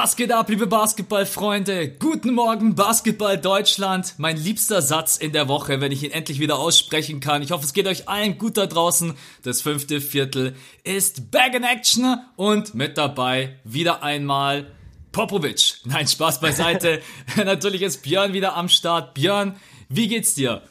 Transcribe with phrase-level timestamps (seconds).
[0.00, 1.88] Was geht ab, liebe Basketballfreunde?
[1.88, 4.14] Guten Morgen, Basketball Deutschland.
[4.16, 7.42] Mein liebster Satz in der Woche, wenn ich ihn endlich wieder aussprechen kann.
[7.42, 9.14] Ich hoffe, es geht euch allen gut da draußen.
[9.42, 10.54] Das fünfte Viertel
[10.84, 14.70] ist Back in Action und mit dabei wieder einmal
[15.10, 15.78] Popovic.
[15.84, 17.02] Nein, Spaß beiseite.
[17.36, 19.14] Natürlich ist Björn wieder am Start.
[19.14, 19.56] Björn,
[19.88, 20.62] wie geht's dir?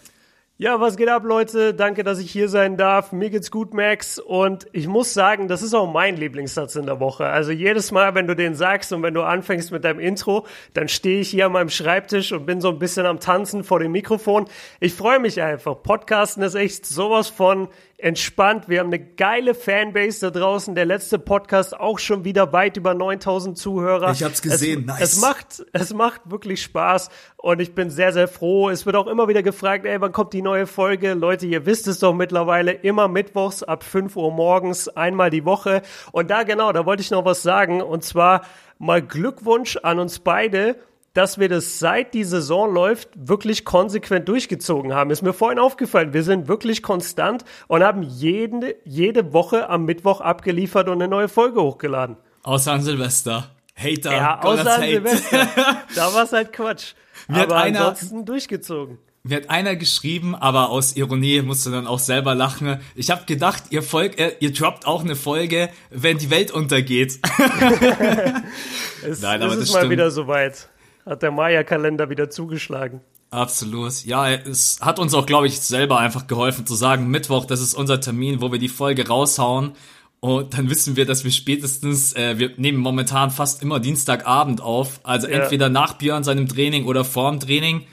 [0.60, 1.76] Ja, was geht ab, Leute?
[1.76, 3.12] Danke, dass ich hier sein darf.
[3.12, 4.18] Mir geht's gut, Max.
[4.18, 7.28] Und ich muss sagen, das ist auch mein Lieblingssatz in der Woche.
[7.28, 10.88] Also jedes Mal, wenn du den sagst und wenn du anfängst mit deinem Intro, dann
[10.88, 13.92] stehe ich hier an meinem Schreibtisch und bin so ein bisschen am Tanzen vor dem
[13.92, 14.46] Mikrofon.
[14.80, 15.84] Ich freue mich einfach.
[15.84, 17.68] Podcasten ist echt sowas von
[18.00, 18.70] entspannt.
[18.70, 20.76] Wir haben eine geile Fanbase da draußen.
[20.76, 24.12] Der letzte Podcast auch schon wieder weit über 9000 Zuhörer.
[24.12, 24.82] Ich hab's gesehen.
[24.82, 25.02] Es, nice.
[25.02, 28.70] Es macht, es macht wirklich Spaß und ich bin sehr, sehr froh.
[28.70, 31.16] Es wird auch immer wieder gefragt, ey, wann kommt die neue Folge?
[31.16, 35.82] Leute, ihr wisst es doch mittlerweile, immer mittwochs ab 5 Uhr morgens, einmal die Woche.
[36.12, 38.42] Und da genau, da wollte ich noch was sagen und zwar
[38.78, 40.76] mal Glückwunsch an uns beide
[41.18, 45.10] dass wir das seit die Saison läuft wirklich konsequent durchgezogen haben.
[45.10, 46.14] Ist mir vorhin aufgefallen.
[46.14, 51.28] Wir sind wirklich konstant und haben jede, jede Woche am Mittwoch abgeliefert und eine neue
[51.28, 52.18] Folge hochgeladen.
[52.44, 53.50] Außer an Silvester.
[53.76, 54.12] Hater.
[54.12, 55.48] Ja, außer an Silvester.
[55.96, 56.94] da war es halt Quatsch.
[57.28, 59.00] Mir aber einer, ansonsten durchgezogen.
[59.24, 62.80] Mir hat einer geschrieben, aber aus Ironie musste dann auch selber lachen.
[62.94, 67.18] Ich habe gedacht, ihr folgt, äh, ihr droppt auch eine Folge, wenn die Welt untergeht.
[69.04, 69.92] es, Nein, aber ist das mal stimmt.
[69.92, 70.70] wieder soweit
[71.08, 73.02] hat der Maya-Kalender wieder zugeschlagen.
[73.30, 74.06] Absolut.
[74.06, 77.74] Ja, es hat uns auch, glaube ich, selber einfach geholfen zu sagen, Mittwoch, das ist
[77.74, 79.74] unser Termin, wo wir die Folge raushauen.
[80.20, 85.00] Und dann wissen wir, dass wir spätestens, äh, wir nehmen momentan fast immer Dienstagabend auf.
[85.04, 85.42] Also ja.
[85.42, 87.86] entweder nach Björn seinem Training oder vorm Training.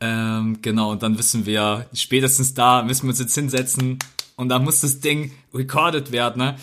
[0.00, 3.98] Ähm, genau, und dann wissen wir, spätestens da müssen wir uns jetzt hinsetzen
[4.36, 6.42] und dann muss das Ding recorded werden.
[6.42, 6.56] Ne?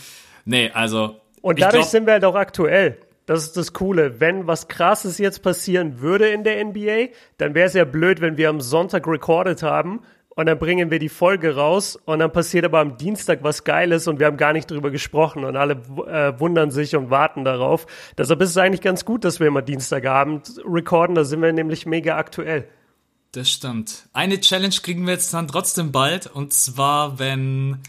[0.46, 1.20] Nee, also.
[1.42, 2.98] Und dadurch glaub, sind wir halt auch aktuell.
[3.26, 4.20] Das ist das Coole.
[4.20, 8.38] Wenn was Krasses jetzt passieren würde in der NBA, dann wäre es ja blöd, wenn
[8.38, 10.02] wir am Sonntag recorded haben
[10.36, 14.08] und dann bringen wir die Folge raus und dann passiert aber am Dienstag was Geiles
[14.08, 15.74] und wir haben gar nicht drüber gesprochen und alle
[16.08, 17.88] äh, wundern sich und warten darauf.
[18.18, 21.86] Deshalb ist es eigentlich ganz gut, dass wir immer Dienstagabend recorden, da sind wir nämlich
[21.86, 22.68] mega aktuell.
[23.32, 24.08] Das stimmt.
[24.14, 27.80] Eine Challenge kriegen wir jetzt dann trotzdem bald und zwar, wenn,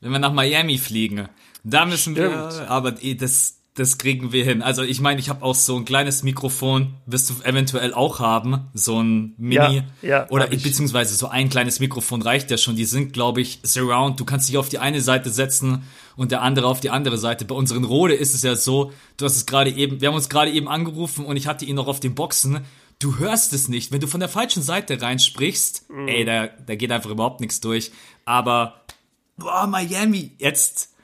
[0.00, 1.28] wenn wir nach Miami fliegen.
[1.64, 2.30] Da müssen stimmt.
[2.30, 4.62] wir, aber eh, das, das kriegen wir hin.
[4.62, 8.68] Also ich meine, ich habe auch so ein kleines Mikrofon, wirst du eventuell auch haben,
[8.72, 12.74] so ein Mini ja, ja, oder beziehungsweise so ein kleines Mikrofon reicht ja schon.
[12.74, 14.18] Die sind, glaube ich, Surround.
[14.18, 15.82] Du kannst dich auf die eine Seite setzen
[16.16, 17.44] und der andere auf die andere Seite.
[17.44, 20.30] Bei unseren Rode ist es ja so, du hast es gerade eben, wir haben uns
[20.30, 22.60] gerade eben angerufen und ich hatte ihn noch auf den Boxen.
[22.98, 25.90] Du hörst es nicht, wenn du von der falschen Seite reinsprichst.
[25.90, 26.08] Mhm.
[26.08, 27.92] Ey, da, da geht einfach überhaupt nichts durch.
[28.24, 28.80] Aber
[29.36, 30.95] boah, Miami, jetzt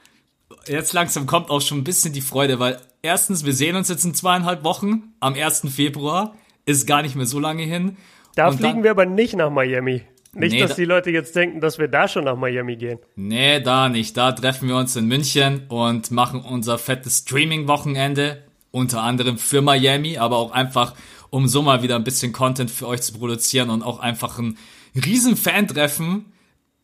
[0.67, 4.05] jetzt langsam kommt auch schon ein bisschen die Freude, weil erstens, wir sehen uns jetzt
[4.05, 5.67] in zweieinhalb Wochen am 1.
[5.69, 7.97] Februar, ist gar nicht mehr so lange hin.
[8.35, 10.03] Da Und fliegen dann, wir aber nicht nach Miami.
[10.35, 12.97] Nicht, nee, dass die Leute jetzt denken, dass wir da schon nach Miami gehen.
[13.15, 14.17] Nee, da nicht.
[14.17, 18.43] Da treffen wir uns in München und machen unser fettes Streaming-Wochenende.
[18.71, 20.95] Unter anderem für Miami, aber auch einfach,
[21.29, 24.57] um so mal wieder ein bisschen Content für euch zu produzieren und auch einfach ein
[24.95, 26.33] riesen Fan-Treffen.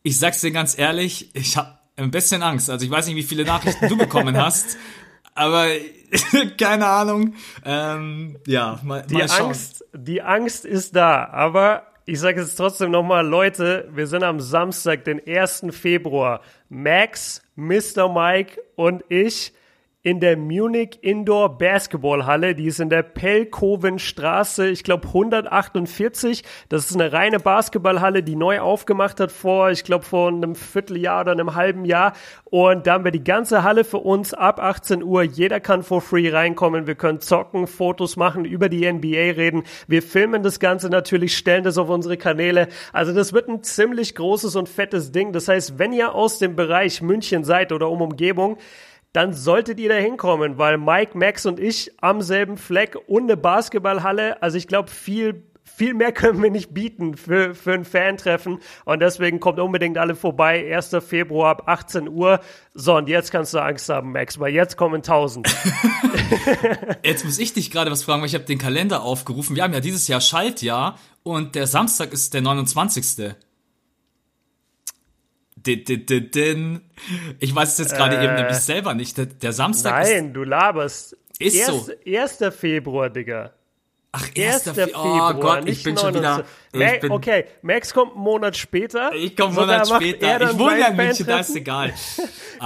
[0.04, 2.70] Ich sag's dir ganz ehrlich, ich hab ein bisschen Angst.
[2.70, 4.78] Also ich weiß nicht, wie viele Nachrichten du bekommen hast,
[5.36, 5.68] aber
[6.58, 7.36] keine Ahnung.
[7.66, 9.48] Ähm, ja, mal, die mal schauen.
[9.48, 14.40] Angst, die Angst ist da, aber ich sage es trotzdem nochmal, Leute, wir sind am
[14.40, 15.68] Samstag, den 1.
[15.70, 16.42] Februar.
[16.68, 18.12] Max, Mr.
[18.12, 19.54] Mike und ich
[20.02, 22.56] in der Munich Indoor Basketballhalle.
[22.56, 26.44] Die ist in der Pelkovenstraße, ich glaube 148.
[26.70, 31.22] Das ist eine reine Basketballhalle, die neu aufgemacht hat vor, ich glaube vor einem Vierteljahr
[31.22, 32.14] oder einem halben Jahr.
[32.46, 35.24] Und da haben wir die ganze Halle für uns ab 18 Uhr.
[35.24, 36.88] Jeder kann for free reinkommen.
[36.88, 39.64] Wir können zocken, Fotos machen, über die NBA reden.
[39.88, 42.70] Wir filmen das Ganze natürlich, stellen das auf unsere Kanäle.
[42.94, 45.34] Also das wird ein ziemlich großes und fettes Ding.
[45.34, 48.58] Das heißt, wenn ihr aus dem Bereich München seid oder um Umgebung,
[49.14, 53.38] dann solltet ihr da hinkommen, weil Mike, Max und ich am selben Fleck und eine
[53.38, 58.60] Basketballhalle, also ich glaube, viel viel mehr können wir nicht bieten für, für ein Fan-Treffen.
[58.86, 60.76] Und deswegen kommt unbedingt alle vorbei.
[60.76, 60.98] 1.
[61.08, 62.42] Februar ab 18 Uhr.
[62.74, 65.48] So, und jetzt kannst du Angst haben, Max, weil jetzt kommen 1000.
[67.04, 69.56] jetzt muss ich dich gerade was fragen, weil ich habe den Kalender aufgerufen.
[69.56, 73.36] Wir haben ja dieses Jahr Schaltjahr und der Samstag ist der 29.
[77.40, 79.18] Ich weiß es jetzt gerade äh, eben nämlich selber nicht.
[79.18, 81.18] Der, der Samstag Nein, ist, du laberst.
[81.40, 81.92] Ist Erst, so.
[82.06, 82.56] 1.
[82.56, 83.52] Februar, Digga.
[84.12, 84.68] Ach, 1.
[84.68, 84.76] 1.
[84.76, 86.46] Februar, Oh Gott, ich bin schon 29.
[86.74, 86.96] wieder.
[86.96, 89.12] Ich bin, okay, Max kommt einen Monat später.
[89.14, 90.28] ich komme einen Monat später.
[90.28, 91.94] er Ich wohne ja in München, da ist egal.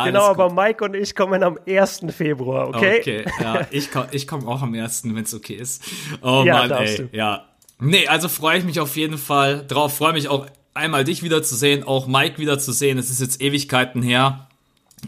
[0.05, 0.39] Genau, gut.
[0.39, 2.05] aber Mike und ich kommen am 1.
[2.17, 2.97] Februar, okay?
[2.99, 5.83] Okay, ja, ich komme ich komm auch am ersten, wenn es okay ist.
[6.23, 7.09] Oh Ja, Mann, ey, du.
[7.11, 7.45] ja.
[7.79, 9.95] Nee, also freue ich mich auf jeden Fall drauf.
[9.97, 12.97] Freue mich auch einmal dich wiederzusehen, auch Mike wiederzusehen.
[12.97, 14.47] Es ist jetzt Ewigkeiten her.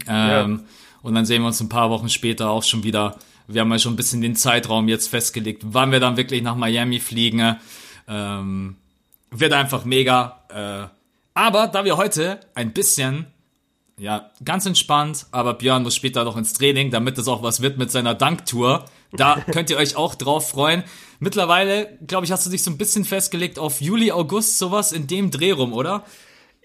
[0.06, 0.64] Ähm,
[1.02, 3.16] Und dann sehen wir uns ein paar Wochen später auch schon wieder.
[3.46, 6.56] Wir haben ja schon ein bisschen den Zeitraum jetzt festgelegt, wann wir dann wirklich nach
[6.56, 7.56] Miami fliegen.
[8.08, 8.76] Ähm,
[9.30, 10.40] wird einfach mega.
[10.48, 10.88] Äh,
[11.34, 13.26] aber da wir heute ein bisschen
[13.98, 17.78] ja, ganz entspannt, aber Björn muss später noch ins Training, damit es auch was wird
[17.78, 18.84] mit seiner Danktour.
[19.16, 20.84] Da könnt ihr euch auch drauf freuen.
[21.18, 25.06] Mittlerweile, glaube ich, hast du dich so ein bisschen festgelegt auf Juli, August, sowas in
[25.06, 26.04] dem Dreh rum, oder?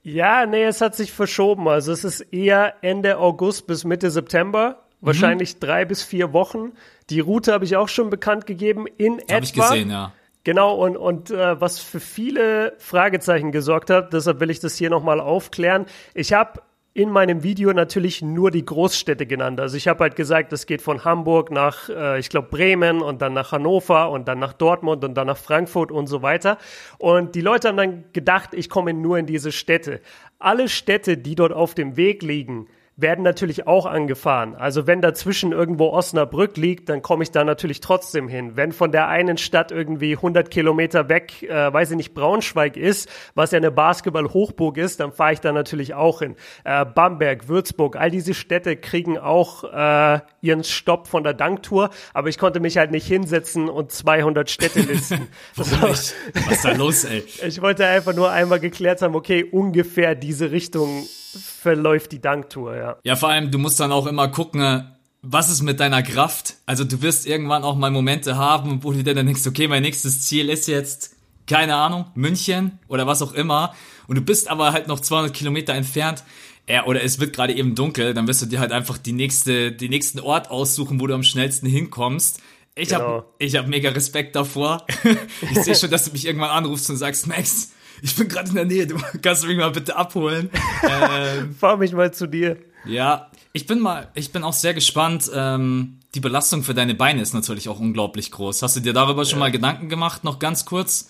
[0.04, 1.68] Ja, nee, es hat sich verschoben.
[1.68, 4.84] Also es ist eher Ende August bis Mitte September.
[5.00, 5.08] Mhm.
[5.08, 6.74] Wahrscheinlich drei bis vier Wochen.
[7.10, 8.88] Die Route habe ich auch schon bekannt gegeben.
[8.98, 9.36] In etwa.
[9.36, 10.14] Habe ich gesehen, ja.
[10.44, 14.90] Genau, und, und äh, was für viele Fragezeichen gesorgt hat, deshalb will ich das hier
[14.90, 15.86] nochmal aufklären.
[16.16, 16.62] Ich habe
[16.94, 19.62] in meinem Video natürlich nur die Großstädte genannt.
[19.62, 23.22] Also ich habe halt gesagt, es geht von Hamburg nach, äh, ich glaube, Bremen und
[23.22, 26.58] dann nach Hannover und dann nach Dortmund und dann nach Frankfurt und so weiter.
[26.98, 30.02] Und die Leute haben dann gedacht, ich komme nur in diese Städte.
[30.38, 32.68] Alle Städte, die dort auf dem Weg liegen,
[33.02, 34.56] werden natürlich auch angefahren.
[34.56, 38.56] Also wenn dazwischen irgendwo Osnabrück liegt, dann komme ich da natürlich trotzdem hin.
[38.56, 43.10] Wenn von der einen Stadt irgendwie 100 Kilometer weg, äh, weiß ich nicht, Braunschweig ist,
[43.36, 46.36] was ja eine Basketball-Hochburg ist, dann fahre ich da natürlich auch hin.
[46.64, 52.30] Äh, Bamberg, Würzburg, all diese Städte kriegen auch äh, ihren Stopp von der Danktour, aber
[52.30, 55.28] ich konnte mich halt nicht hinsetzen und 200 Städte listen.
[55.56, 56.14] Was
[56.52, 57.24] ist da los, ey?
[57.48, 61.06] ich wollte einfach nur einmal geklärt haben, okay, ungefähr diese Richtung
[61.40, 62.98] verläuft die Danktour, ja.
[63.04, 64.88] Ja, vor allem, du musst dann auch immer gucken,
[65.22, 66.56] was ist mit deiner Kraft?
[66.66, 69.84] Also du wirst irgendwann auch mal Momente haben, wo du dir dann denkst, okay, mein
[69.84, 71.16] nächstes Ziel ist jetzt,
[71.48, 73.76] keine Ahnung, München oder was auch immer.
[74.08, 76.24] Und du bist aber halt noch 200 Kilometer entfernt.
[76.68, 79.72] Ja, oder es wird gerade eben dunkel, dann wirst du dir halt einfach die nächste,
[79.72, 82.40] den nächsten Ort aussuchen, wo du am schnellsten hinkommst.
[82.76, 83.18] Ich Genau.
[83.18, 84.86] hab, ich hab mega Respekt davor.
[85.52, 87.72] ich sehe schon, dass du mich irgendwann anrufst und sagst, Max,
[88.02, 90.50] ich bin gerade in der Nähe, du kannst mich mal bitte abholen.
[90.84, 92.58] Ähm, Fahr mich mal zu dir.
[92.86, 95.30] ja, ich bin mal, ich bin auch sehr gespannt.
[95.34, 98.62] Ähm, die Belastung für deine Beine ist natürlich auch unglaublich groß.
[98.62, 100.24] Hast du dir darüber schon mal Gedanken gemacht?
[100.24, 101.10] Noch ganz kurz.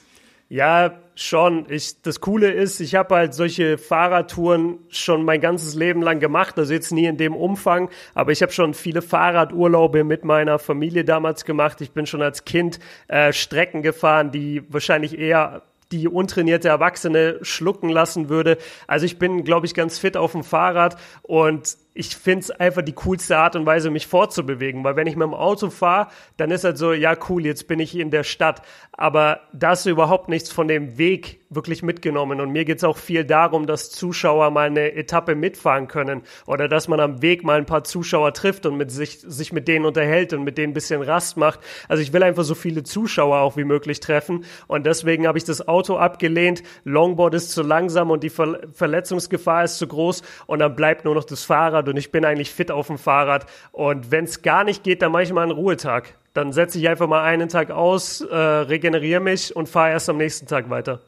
[0.50, 1.66] Ja, schon.
[1.70, 6.58] Ich, das Coole ist, ich habe halt solche Fahrradtouren schon mein ganzes Leben lang gemacht,
[6.58, 11.06] also jetzt nie in dem Umfang, aber ich habe schon viele Fahrradurlaube mit meiner Familie
[11.06, 11.80] damals gemacht.
[11.80, 15.62] Ich bin schon als Kind äh, Strecken gefahren, die wahrscheinlich eher
[15.92, 18.58] die untrainierte Erwachsene schlucken lassen würde.
[18.88, 22.82] Also ich bin, glaube ich, ganz fit auf dem Fahrrad und ich finde es einfach
[22.82, 24.84] die coolste Art und Weise, mich fortzubewegen.
[24.84, 26.08] Weil wenn ich mit dem Auto fahre,
[26.38, 28.62] dann ist halt so, ja cool, jetzt bin ich in der Stadt.
[28.94, 32.42] Aber da hast du überhaupt nichts von dem Weg wirklich mitgenommen.
[32.42, 36.24] Und mir geht's auch viel darum, dass Zuschauer mal eine Etappe mitfahren können.
[36.48, 39.68] Oder dass man am Weg mal ein paar Zuschauer trifft und mit sich, sich mit
[39.68, 41.59] denen unterhält und mit denen ein bisschen Rast macht.
[41.88, 44.45] Also ich will einfach so viele Zuschauer auch wie möglich treffen.
[44.68, 46.63] Und deswegen habe ich das Auto abgelehnt.
[46.86, 50.24] Longboard ist zu langsam und die Ver Verletzungsgefahr ist zu groß.
[50.47, 53.45] Und dann bleibt nur noch das Fahrrad und ich bin eigentlich fit auf dem Fahrrad.
[53.71, 56.15] Und wenn es gar nicht geht, dann mache ich mal einen Ruhetag.
[56.33, 60.18] Dann setze ich einfach mal einen Tag aus, äh, regeneriere mich und fahre erst am
[60.18, 61.01] nächsten Tag weiter.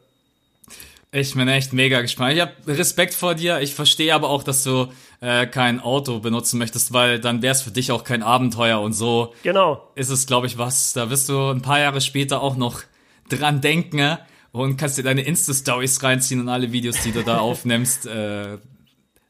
[1.16, 2.34] Ich bin echt mega gespannt.
[2.34, 3.62] Ich habe Respekt vor dir.
[3.62, 4.88] Ich verstehe aber auch, dass du
[5.22, 8.94] äh, kein Auto benutzen möchtest, weil dann wäre es für dich auch kein Abenteuer und
[8.94, 9.88] so Genau.
[9.94, 10.94] ist es, glaube ich, was.
[10.94, 12.82] Da wirst du ein paar Jahre später auch noch
[13.30, 14.20] dran denken ne?
[14.52, 18.08] und kannst dir deine Insta-Stories reinziehen und alle Videos, die du da aufnimmst.
[18.08, 18.58] Äh,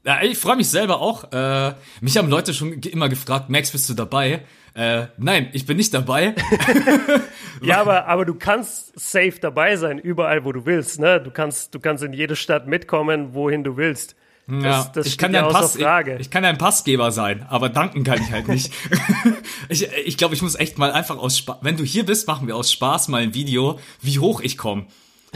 [0.05, 1.33] ja, ich freue mich selber auch.
[1.33, 4.45] Äh, mich haben Leute schon immer gefragt, Max, bist du dabei?
[4.73, 6.33] Äh, nein, ich bin nicht dabei.
[7.63, 10.99] Ja, aber, aber du kannst safe dabei sein, überall, wo du willst.
[10.99, 11.21] Ne?
[11.21, 14.15] Du, kannst, du kannst in jede Stadt mitkommen, wohin du willst.
[14.45, 16.15] Das, ja, das ich kann ja Pass, Frage.
[16.15, 18.73] Ich, ich kann dein Passgeber sein, aber danken kann ich halt nicht.
[19.69, 22.47] ich ich glaube, ich muss echt mal einfach aus Spaß, wenn du hier bist, machen
[22.47, 24.87] wir aus Spaß mal ein Video, wie hoch ich komme.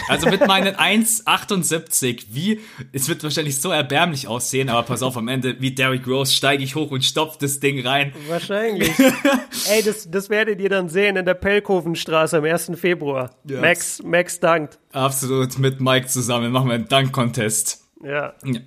[0.08, 2.62] Also mit meinen 1,78, wie,
[2.94, 6.64] es wird wahrscheinlich so erbärmlich aussehen, aber pass auf, am Ende, wie Derrick Rose, steige
[6.64, 8.14] ich hoch und stopf das Ding rein.
[8.28, 8.92] Wahrscheinlich.
[9.70, 12.72] Ey, das, das werdet ihr dann sehen in der Pelkovenstraße am 1.
[12.76, 13.36] Februar.
[13.44, 13.62] Ja.
[13.62, 14.80] Max, Max dankt.
[14.92, 17.84] Absolut, mit Mike zusammen machen wir einen Dank-Contest.
[18.04, 18.34] Ja.
[18.44, 18.60] Ja.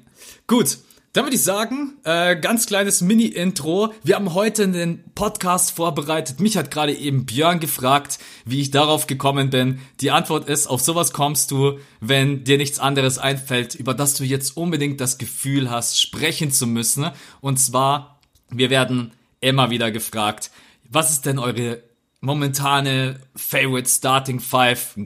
[0.47, 0.79] Gut,
[1.13, 3.93] dann würde ich sagen, äh, ganz kleines Mini-Intro.
[4.05, 6.39] Wir haben heute einen Podcast vorbereitet.
[6.39, 9.81] Mich hat gerade eben Björn gefragt, wie ich darauf gekommen bin.
[10.01, 14.23] Die Antwort ist, auf sowas kommst du, wenn dir nichts anderes einfällt, über das du
[14.23, 17.11] jetzt unbedingt das Gefühl hast, sprechen zu müssen.
[17.41, 20.53] Und zwar, wir werden immer wieder gefragt,
[20.89, 21.83] was ist denn eure
[22.21, 24.97] momentane Favorite Starting Five.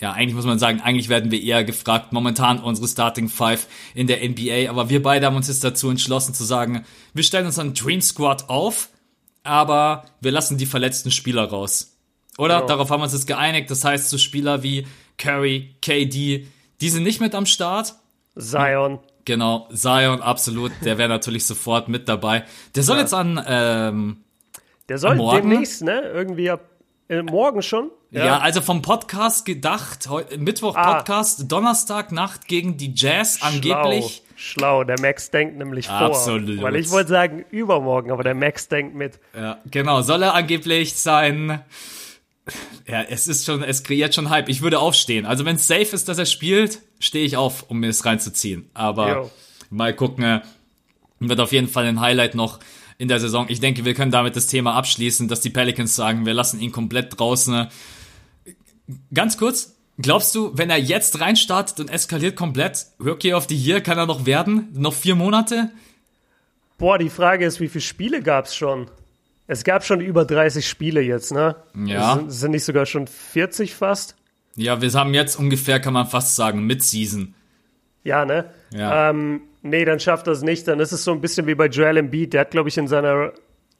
[0.00, 4.06] Ja, eigentlich muss man sagen, eigentlich werden wir eher gefragt, momentan unsere Starting Five in
[4.06, 4.68] der NBA.
[4.68, 8.00] Aber wir beide haben uns jetzt dazu entschlossen zu sagen, wir stellen uns einen Dream
[8.00, 8.88] Squad auf,
[9.44, 11.96] aber wir lassen die verletzten Spieler raus.
[12.38, 12.60] Oder?
[12.60, 12.66] Ja.
[12.66, 13.70] Darauf haben wir uns jetzt geeinigt.
[13.70, 14.86] Das heißt, so Spieler wie
[15.16, 16.48] Curry, KD,
[16.80, 17.94] die sind nicht mit am Start.
[18.36, 18.98] Zion.
[19.24, 20.72] Genau, Zion, absolut.
[20.84, 22.44] Der wäre natürlich sofort mit dabei.
[22.74, 23.02] Der soll ja.
[23.02, 24.24] jetzt an, ähm,
[24.88, 26.00] Der soll demnächst, ne?
[26.12, 26.68] Irgendwie ab
[27.08, 27.90] äh, morgen schon.
[28.14, 28.26] Ja.
[28.26, 28.38] ja.
[28.38, 30.94] also vom Podcast gedacht, Mittwoch ah.
[30.94, 33.48] Podcast, Donnerstag Nacht gegen die Jazz Schlau.
[33.48, 34.22] angeblich.
[34.36, 35.96] Schlau, der Max denkt nämlich vor.
[35.96, 36.60] Absolut.
[36.62, 39.18] Weil ich wollte sagen übermorgen, aber der Max denkt mit.
[39.34, 41.62] Ja, genau, soll er angeblich sein
[42.86, 44.48] ja, es ist schon, es kreiert schon Hype.
[44.48, 45.24] Ich würde aufstehen.
[45.24, 48.68] Also wenn es safe ist, dass er spielt, stehe ich auf, um mir es reinzuziehen.
[48.74, 49.30] Aber jo.
[49.70, 50.42] mal gucken,
[51.20, 52.60] wird auf jeden Fall ein Highlight noch
[52.98, 53.46] in der Saison.
[53.48, 56.70] Ich denke, wir können damit das Thema abschließen, dass die Pelicans sagen, wir lassen ihn
[56.70, 57.68] komplett draußen.
[59.12, 63.80] Ganz kurz, glaubst du, wenn er jetzt reinstartet und eskaliert komplett, Rookie of the Year
[63.80, 64.68] kann er noch werden?
[64.74, 65.70] Noch vier Monate?
[66.78, 68.90] Boah, die Frage ist, wie viele Spiele gab es schon?
[69.46, 71.56] Es gab schon über 30 Spiele jetzt, ne?
[71.86, 72.14] Ja.
[72.16, 74.16] Sind, sind nicht sogar schon 40 fast?
[74.56, 77.34] Ja, wir haben jetzt ungefähr, kann man fast sagen, Mid-Season.
[78.04, 78.50] Ja, ne?
[78.72, 79.10] Ja.
[79.10, 80.68] Ähm, nee, dann schafft das nicht.
[80.68, 82.32] Dann ist es so ein bisschen wie bei Joel Embiid.
[82.32, 83.32] Der hat, glaube ich, in seiner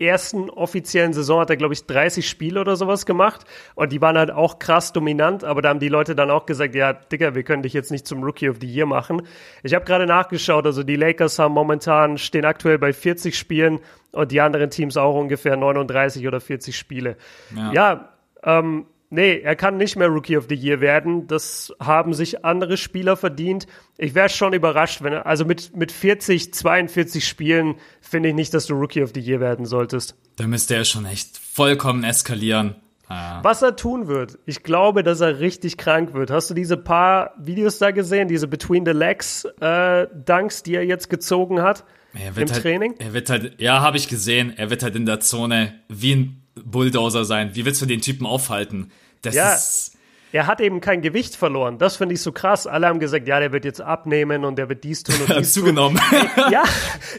[0.05, 3.45] ersten offiziellen Saison hat er, glaube ich, 30 Spiele oder sowas gemacht.
[3.75, 6.75] Und die waren halt auch krass dominant, aber da haben die Leute dann auch gesagt,
[6.75, 9.23] ja, Digga, wir können dich jetzt nicht zum Rookie of the Year machen.
[9.63, 13.81] Ich habe gerade nachgeschaut, also die Lakers haben momentan, stehen aktuell bei 40 Spielen
[14.13, 17.17] und die anderen Teams auch ungefähr 39 oder 40 Spiele.
[17.55, 18.09] Ja, ja
[18.45, 21.29] ähm, Nee, er kann nicht mehr Rookie of the Year werden.
[21.29, 23.69] Das haben sich andere Spieler verdient.
[23.97, 28.53] Ich wäre schon überrascht, wenn er, also mit, mit 40, 42 Spielen finde ich nicht,
[28.53, 30.17] dass du Rookie of the Year werden solltest.
[30.35, 32.75] Da müsste er schon echt vollkommen eskalieren.
[33.07, 33.39] Ah.
[33.45, 36.33] Was er tun wird, ich glaube, dass er richtig krank wird.
[36.33, 40.85] Hast du diese paar Videos da gesehen, diese Between the Legs äh, Dunks, die er
[40.85, 42.95] jetzt gezogen hat im halt, Training?
[42.99, 44.55] Er wird halt, ja, habe ich gesehen.
[44.57, 47.51] Er wird halt in der Zone wie ein Bulldozer sein.
[47.55, 48.91] Wie willst du den Typen aufhalten?
[49.25, 49.55] Das ja.
[49.55, 49.95] ist
[50.35, 51.79] er hat eben kein Gewicht verloren.
[51.79, 52.67] Das finde ich so krass.
[52.67, 55.53] Alle haben gesagt, ja, der wird jetzt abnehmen und der wird dies tun und dies
[55.53, 55.97] zugenommen.
[55.97, 56.29] tun.
[56.51, 56.65] ja,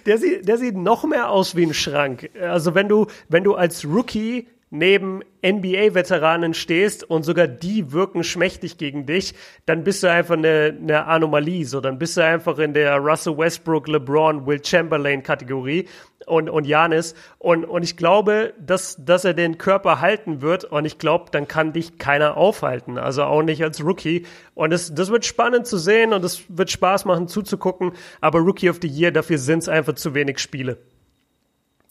[0.06, 2.30] der sieht, der sieht noch mehr aus wie ein Schrank.
[2.42, 8.78] Also wenn du, wenn du als Rookie neben NBA-Veteranen stehst und sogar die wirken schmächtig
[8.78, 11.66] gegen dich, dann bist du einfach eine, eine Anomalie.
[11.66, 15.88] So, dann bist du einfach in der Russell Westbrook, LeBron, Will Chamberlain Kategorie
[16.26, 17.14] und, und Janis.
[17.38, 20.66] Und, und ich glaube, dass, dass er den Körper halten wird.
[20.66, 22.98] Und ich glaube, dann kann dich keiner aufhalten.
[22.98, 24.26] Also auch nicht als Rookie.
[24.56, 27.92] Und das, das wird spannend zu sehen und es wird Spaß machen zuzugucken.
[28.20, 30.78] Aber Rookie of the Year, dafür sind es einfach zu wenig Spiele.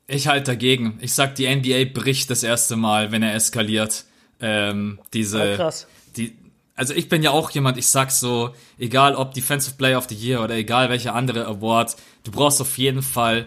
[0.06, 0.98] Ich halte dagegen.
[1.00, 4.04] Ich sag, die NBA bricht das erste Mal, wenn er eskaliert.
[4.40, 5.86] Ähm, diese, ja, krass.
[6.16, 6.36] Die,
[6.74, 10.14] also ich bin ja auch jemand, ich sag so, egal ob Defensive Player of the
[10.14, 13.46] Year oder egal welcher andere Award, du brauchst auf jeden Fall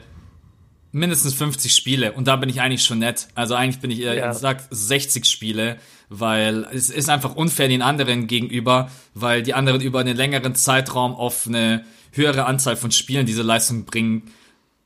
[0.91, 3.27] mindestens 50 Spiele und da bin ich eigentlich schon nett.
[3.35, 4.31] Also eigentlich bin ich eher, ja.
[4.31, 5.77] ich sag 60 Spiele,
[6.09, 11.13] weil es ist einfach unfair den anderen gegenüber, weil die anderen über einen längeren Zeitraum
[11.13, 14.31] auf eine höhere Anzahl von Spielen diese Leistung bringen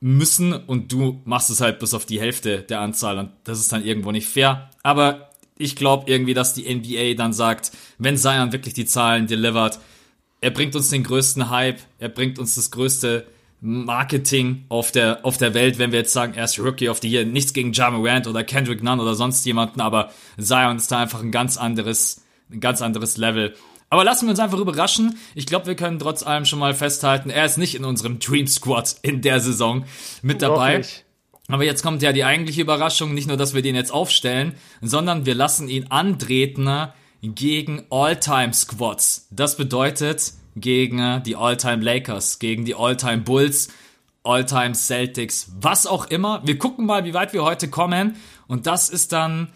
[0.02, 3.72] müssen und du machst es halt bis auf die Hälfte der Anzahl und das ist
[3.72, 4.68] dann irgendwo nicht fair.
[4.82, 9.78] Aber ich glaube irgendwie, dass die NBA dann sagt, wenn Zion wirklich die Zahlen delivert,
[10.40, 13.26] er bringt uns den größten Hype, er bringt uns das größte
[13.60, 17.08] Marketing auf der, auf der Welt, wenn wir jetzt sagen, er ist Rookie of the
[17.08, 17.24] Year.
[17.24, 21.22] Nichts gegen Ja Morant oder Kendrick Nunn oder sonst jemanden, aber Zion ist da einfach
[21.22, 23.54] ein ganz anderes, ein ganz anderes Level.
[23.92, 25.18] Aber lassen wir uns einfach überraschen.
[25.34, 28.46] Ich glaube, wir können trotz allem schon mal festhalten, er ist nicht in unserem Dream
[28.46, 29.84] Squad in der Saison
[30.22, 30.80] mit dabei.
[31.48, 35.26] Aber jetzt kommt ja die eigentliche Überraschung, nicht nur, dass wir den jetzt aufstellen, sondern
[35.26, 36.88] wir lassen ihn antreten
[37.20, 39.28] gegen All-Time Squads.
[39.30, 43.68] Das bedeutet gegen die All-Time Lakers, gegen die All-Time Bulls,
[44.24, 46.40] All-Time Celtics, was auch immer.
[46.46, 48.16] Wir gucken mal, wie weit wir heute kommen.
[48.46, 49.52] Und das ist dann,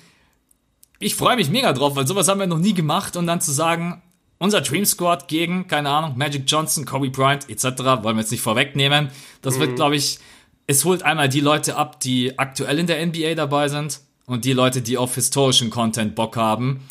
[0.98, 3.16] ich freue mich mega drauf, weil sowas haben wir noch nie gemacht.
[3.16, 4.02] Und dann zu sagen,
[4.38, 7.64] unser Dream Squad gegen, keine Ahnung, Magic Johnson, Kobe Bryant etc.
[8.02, 9.08] wollen wir jetzt nicht vorwegnehmen.
[9.42, 9.60] Das mhm.
[9.60, 10.18] wird, glaube ich,
[10.66, 14.52] es holt einmal die Leute ab, die aktuell in der NBA dabei sind und die
[14.52, 16.88] Leute, die auf historischen Content Bock haben.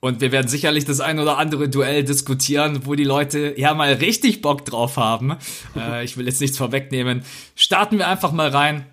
[0.00, 3.94] Und wir werden sicherlich das ein oder andere Duell diskutieren, wo die Leute ja mal
[3.94, 5.36] richtig Bock drauf haben.
[5.76, 7.22] äh, ich will jetzt nichts vorwegnehmen.
[7.56, 8.86] Starten wir einfach mal rein.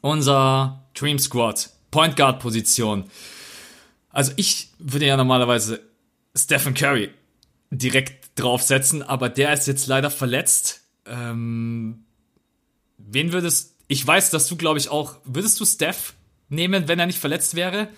[0.00, 3.04] Unser Dream Squad, Point Guard Position.
[4.10, 5.87] Also ich würde ja normalerweise
[6.38, 7.10] Stephen Curry
[7.70, 10.82] direkt draufsetzen, aber der ist jetzt leider verletzt.
[11.06, 12.04] Ähm,
[12.96, 16.14] wen würdest ich weiß, dass du glaube ich auch würdest du Steph
[16.48, 17.88] nehmen, wenn er nicht verletzt wäre?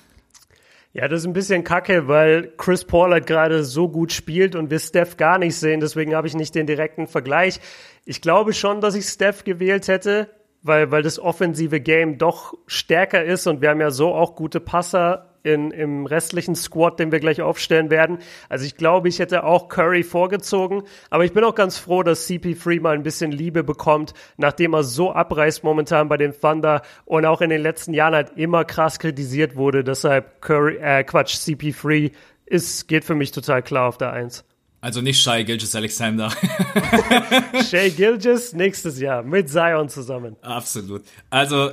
[0.93, 4.71] Ja, das ist ein bisschen kacke, weil Chris Paul halt gerade so gut spielt und
[4.71, 5.79] wir Steph gar nicht sehen.
[5.79, 7.61] Deswegen habe ich nicht den direkten Vergleich.
[8.05, 10.31] Ich glaube schon, dass ich Steph gewählt hätte,
[10.63, 14.59] weil, weil das offensive Game doch stärker ist und wir haben ja so auch gute
[14.59, 18.19] Passer in, im restlichen Squad, den wir gleich aufstellen werden.
[18.49, 22.29] Also ich glaube, ich hätte auch Curry vorgezogen, aber ich bin auch ganz froh, dass
[22.29, 27.27] CP3 mal ein bisschen Liebe bekommt, nachdem er so abreißt momentan bei den Thunder und
[27.27, 29.85] auch in den letzten Jahren halt immer krass kritisiert wurde.
[29.85, 32.13] Deshalb Curry, äh, Quatsch, CP3
[32.47, 34.45] ist, geht für mich total klar auf der Eins.
[34.83, 36.31] Also nicht Shai Gilgis Alexander.
[37.71, 40.37] Shay Gilgis nächstes Jahr mit Zion zusammen.
[40.41, 41.03] Absolut.
[41.29, 41.73] Also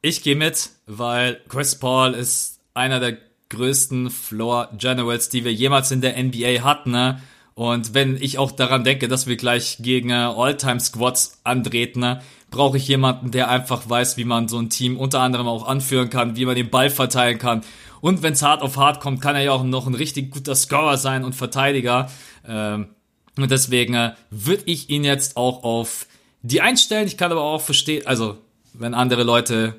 [0.00, 3.18] ich gehe mit, weil Chris Paul ist einer der
[3.50, 6.92] größten Floor Generals, die wir jemals in der NBA hatten.
[6.92, 7.20] Ne?
[7.54, 12.76] Und wenn ich auch daran denke, dass wir gleich gegen äh, All-Time-Squads antreten, ne, brauche
[12.76, 16.36] ich jemanden, der einfach weiß, wie man so ein Team unter anderem auch anführen kann,
[16.36, 17.62] wie man den Ball verteilen kann.
[18.00, 20.54] Und wenn es hart auf hart kommt, kann er ja auch noch ein richtig guter
[20.54, 22.08] Scorer sein und Verteidiger.
[22.46, 22.90] Ähm,
[23.36, 26.06] und deswegen äh, würde ich ihn jetzt auch auf
[26.42, 27.08] die einstellen.
[27.08, 28.38] Ich kann aber auch verstehen, also
[28.72, 29.74] wenn andere Leute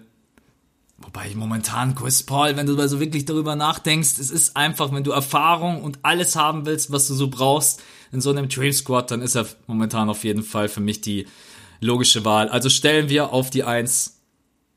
[1.01, 5.03] Wobei momentan Chris Paul, wenn du so also wirklich darüber nachdenkst, es ist einfach, wenn
[5.03, 9.11] du Erfahrung und alles haben willst, was du so brauchst in so einem Dream Squad,
[9.11, 11.27] dann ist er momentan auf jeden Fall für mich die
[11.79, 12.49] logische Wahl.
[12.49, 14.19] Also stellen wir auf die 1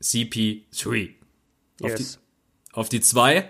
[0.01, 1.09] CP3.
[1.81, 1.97] Auf yes.
[1.97, 2.23] die
[2.73, 3.47] auf die 2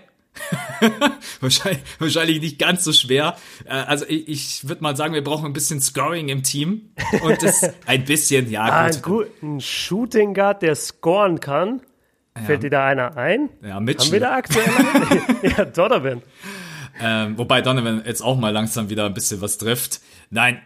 [1.40, 3.36] wahrscheinlich, wahrscheinlich nicht ganz so schwer.
[3.66, 6.90] Äh, also ich, ich würde mal sagen, wir brauchen ein bisschen Scoring im Team.
[7.22, 8.64] Und das ein bisschen, ja.
[8.64, 9.28] Ah, gut.
[9.42, 11.82] Ein Shooting Guard, der scoren kann.
[12.42, 13.48] Fällt dir da einer ein?
[13.62, 14.06] Ja, Mitchell.
[14.06, 14.66] Haben wir da aktuell
[15.56, 16.22] ja, Donovan.
[17.00, 20.00] Ähm, wobei Donovan jetzt auch mal langsam wieder ein bisschen was trifft.
[20.30, 20.60] Nein,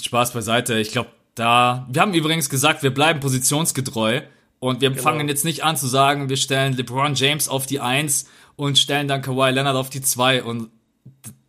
[0.00, 0.78] Spaß beiseite.
[0.78, 1.86] Ich glaube, da.
[1.90, 4.22] Wir haben übrigens gesagt, wir bleiben positionsgetreu.
[4.60, 5.02] Und wir genau.
[5.02, 9.06] fangen jetzt nicht an zu sagen, wir stellen LeBron James auf die Eins und stellen
[9.06, 10.70] dann Kawhi Leonard auf die Zwei und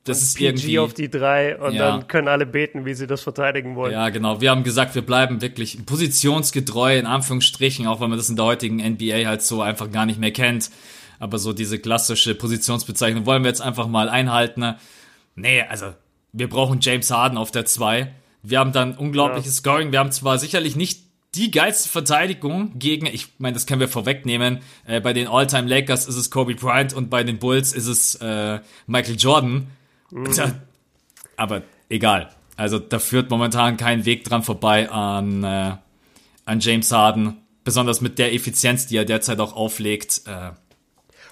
[0.04, 1.92] das ist PG irgendwie auf die drei und ja.
[1.92, 3.92] dann können alle beten, wie sie das verteidigen wollen.
[3.92, 4.42] Ja, genau.
[4.42, 8.46] Wir haben gesagt, wir bleiben wirklich positionsgetreu in Anführungsstrichen, auch wenn man das in der
[8.46, 10.72] heutigen NBA halt so einfach gar nicht mehr kennt.
[11.20, 14.76] Aber so diese klassische Positionsbezeichnung wollen wir jetzt einfach mal einhalten.
[15.36, 15.94] Nee, also
[16.32, 18.14] wir brauchen James Harden auf der zwei.
[18.42, 19.60] Wir haben dann unglaubliches ja.
[19.60, 19.92] Scoring.
[19.92, 21.04] Wir haben zwar sicherlich nicht
[21.36, 26.08] die geilste Verteidigung gegen, ich meine, das können wir vorwegnehmen, äh, bei den All-Time Lakers
[26.08, 29.68] ist es Kobe Bryant und bei den Bulls ist es äh, Michael Jordan.
[30.12, 30.30] Mhm.
[31.38, 32.30] Aber egal.
[32.58, 35.72] Also da führt momentan kein Weg dran vorbei an, äh,
[36.46, 40.24] an James Harden, besonders mit der Effizienz, die er derzeit auch auflegt.
[40.28, 40.52] Äh.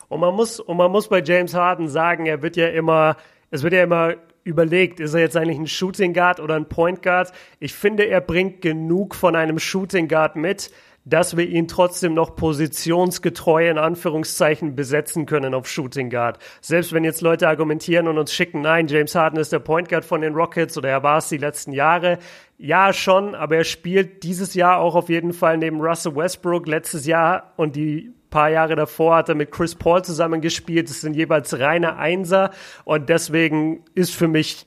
[0.07, 3.17] Und man muss und man muss bei James Harden sagen, er wird ja immer,
[3.51, 7.03] es wird ja immer überlegt, ist er jetzt eigentlich ein Shooting Guard oder ein Point
[7.03, 7.33] Guard?
[7.59, 10.71] Ich finde, er bringt genug von einem Shooting Guard mit,
[11.09, 16.39] dass wir ihn trotzdem noch positionsgetreu in Anführungszeichen besetzen können auf Shooting Guard.
[16.59, 20.03] Selbst wenn jetzt Leute argumentieren und uns schicken, nein, James Harden ist der Point Guard
[20.03, 22.19] von den Rockets oder er war es die letzten Jahre.
[22.57, 26.67] Ja, schon, aber er spielt dieses Jahr auch auf jeden Fall neben Russell Westbrook.
[26.67, 30.89] Letztes Jahr und die paar Jahre davor hat er mit Chris Paul zusammen gespielt.
[30.89, 32.51] Das sind jeweils reine Einser
[32.83, 34.66] und deswegen ist für mich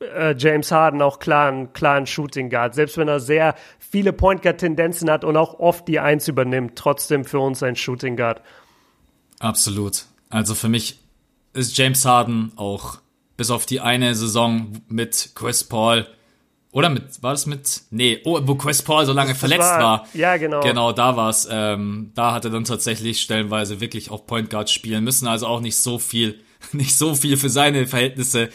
[0.00, 2.74] äh, James Harden auch klar ein, klar ein Shooting Guard.
[2.74, 6.76] Selbst wenn er sehr viele Point Guard Tendenzen hat und auch oft die Eins übernimmt,
[6.76, 8.42] trotzdem für uns ein Shooting Guard.
[9.38, 10.04] Absolut.
[10.28, 10.98] Also für mich
[11.52, 12.98] ist James Harden auch
[13.36, 16.06] bis auf die eine Saison mit Chris Paul
[16.72, 19.80] oder mit, war das mit, nee, oh, wo Chris Paul so lange das verletzt war,
[19.80, 20.60] war, Ja, genau.
[20.60, 21.48] Genau, da war's.
[21.50, 25.60] Ähm, da hat er dann tatsächlich stellenweise wirklich auch Point Guard spielen müssen, also auch
[25.60, 26.40] nicht so viel,
[26.72, 28.50] nicht so viel für seine Verhältnisse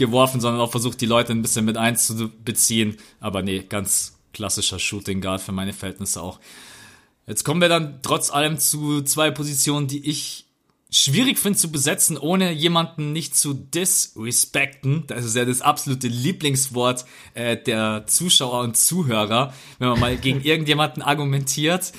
[0.00, 2.96] geworfen, sondern auch versucht, die Leute ein bisschen mit einzubeziehen.
[3.20, 6.40] Aber nee, ganz klassischer Shooting Guard für meine Verhältnisse auch.
[7.28, 10.46] Jetzt kommen wir dann trotz allem zu zwei Positionen, die ich
[10.90, 15.04] schwierig finde zu besetzen, ohne jemanden nicht zu disrespekten.
[15.06, 20.40] Das ist ja das absolute Lieblingswort äh, der Zuschauer und Zuhörer, wenn man mal gegen
[20.42, 21.92] irgendjemanden argumentiert.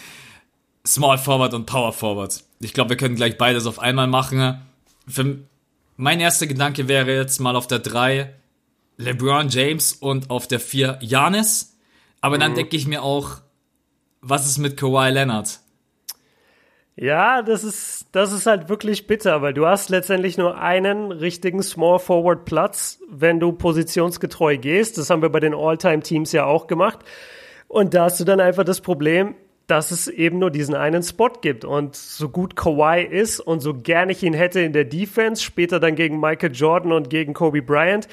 [0.86, 2.44] Small Forward und Power Forward.
[2.60, 4.62] Ich glaube, wir können gleich beides auf einmal machen.
[5.08, 5.38] Für
[6.02, 8.34] mein erster Gedanke wäre jetzt mal auf der 3
[8.98, 11.78] LeBron James und auf der 4 Janis.
[12.22, 12.56] Aber dann mhm.
[12.56, 13.38] denke ich mir auch,
[14.20, 15.60] was ist mit Kawhi Leonard?
[16.96, 21.62] Ja, das ist, das ist halt wirklich bitter, weil du hast letztendlich nur einen richtigen
[21.62, 24.98] Small Forward Platz, wenn du positionsgetreu gehst.
[24.98, 27.00] Das haben wir bei den All-Time-Teams ja auch gemacht.
[27.68, 29.36] Und da hast du dann einfach das Problem,
[29.72, 31.64] dass es eben nur diesen einen Spot gibt.
[31.64, 35.80] Und so gut Kawhi ist und so gern ich ihn hätte in der Defense, später
[35.80, 38.10] dann gegen Michael Jordan und gegen Kobe Bryant,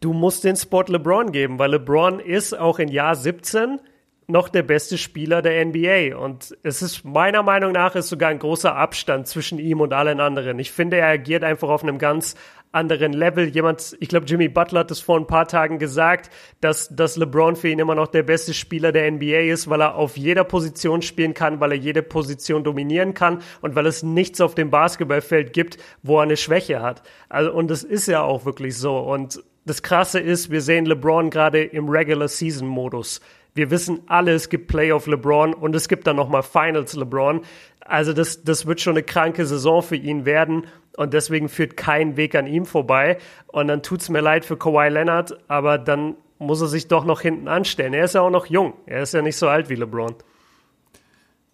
[0.00, 3.78] du musst den Spot LeBron geben, weil LeBron ist auch in Jahr 17
[4.26, 6.16] noch der beste Spieler der NBA.
[6.16, 10.18] Und es ist meiner Meinung nach ist sogar ein großer Abstand zwischen ihm und allen
[10.18, 10.58] anderen.
[10.58, 12.34] Ich finde, er agiert einfach auf einem ganz
[12.72, 13.48] anderen Level.
[13.48, 16.30] Jemand, ich glaube, Jimmy Butler hat es vor ein paar Tagen gesagt,
[16.60, 19.96] dass, dass LeBron für ihn immer noch der beste Spieler der NBA ist, weil er
[19.96, 24.40] auf jeder Position spielen kann, weil er jede Position dominieren kann und weil es nichts
[24.40, 27.02] auf dem Basketballfeld gibt, wo er eine Schwäche hat.
[27.28, 28.98] Also, und das ist ja auch wirklich so.
[28.98, 33.20] Und das Krasse ist, wir sehen LeBron gerade im Regular Season Modus.
[33.54, 37.42] Wir wissen alle, es gibt Playoff LeBron und es gibt dann nochmal Finals LeBron.
[37.80, 42.16] Also das, das wird schon eine kranke Saison für ihn werden und deswegen führt kein
[42.16, 43.18] Weg an ihm vorbei.
[43.46, 47.20] Und dann tut's mir leid für Kawhi Leonard, aber dann muss er sich doch noch
[47.20, 47.94] hinten anstellen.
[47.94, 48.74] Er ist ja auch noch jung.
[48.86, 50.14] Er ist ja nicht so alt wie LeBron.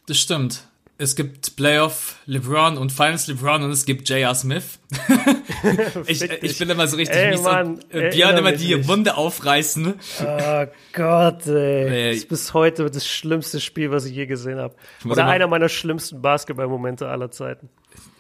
[0.06, 0.68] Das stimmt
[0.98, 4.34] es gibt Playoff LeBron und Finals LeBron und es gibt J.R.
[4.34, 4.78] Smith.
[6.06, 8.88] ich, ich bin immer so richtig ey, mies Mann, und äh, Björn immer die nicht.
[8.88, 9.94] Wunde aufreißen.
[10.24, 12.08] Oh Gott, ey.
[12.08, 14.74] Das ist bis heute das schlimmste Spiel, was ich je gesehen habe.
[15.06, 17.68] Oder einer meiner schlimmsten Basketballmomente aller Zeiten.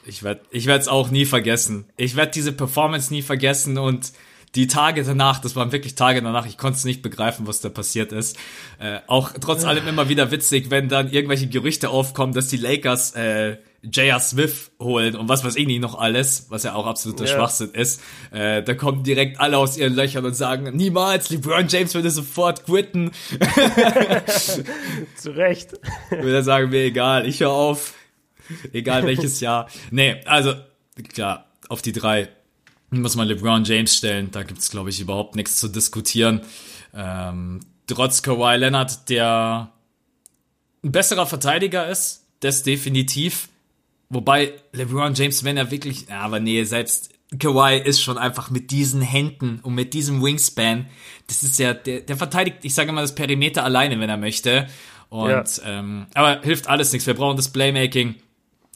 [0.06, 1.86] Ich werde ich es auch nie vergessen.
[1.96, 4.12] Ich werde diese Performance nie vergessen und
[4.54, 7.68] die Tage danach, das waren wirklich Tage danach, ich konnte es nicht begreifen, was da
[7.68, 8.38] passiert ist.
[8.78, 13.14] Äh, auch trotz allem immer wieder witzig, wenn dann irgendwelche Gerüchte aufkommen, dass die Lakers
[13.14, 14.18] äh, J.R.
[14.18, 17.34] Smith holen und was weiß ich nicht noch alles, was ja auch absoluter yeah.
[17.34, 18.00] Schwachsinn ist.
[18.32, 22.64] Äh, da kommen direkt alle aus ihren Löchern und sagen, niemals, LeBron James würde sofort
[22.64, 23.12] quitten.
[25.16, 25.74] Zu Recht.
[26.10, 27.94] Würde sagen, mir egal, ich höre auf.
[28.72, 29.68] Egal welches Jahr.
[29.90, 30.54] Nee, also,
[31.12, 32.28] klar, auf die drei
[32.90, 34.30] muss man LeBron James stellen.
[34.30, 36.42] Da gibt es, glaube ich, überhaupt nichts zu diskutieren.
[36.94, 39.72] Ähm, trotz Kawhi Leonard, der
[40.84, 43.48] ein besserer Verteidiger ist, das definitiv.
[44.08, 48.70] Wobei LeBron James, wenn er wirklich, ja, aber nee, selbst Kawhi ist schon einfach mit
[48.70, 50.86] diesen Händen und mit diesem Wingspan,
[51.26, 54.68] das ist ja, der, der verteidigt, ich sage immer, das Perimeter alleine, wenn er möchte.
[55.08, 55.44] Und, ja.
[55.64, 57.06] ähm, aber hilft alles nichts.
[57.06, 58.16] Wir brauchen das Playmaking.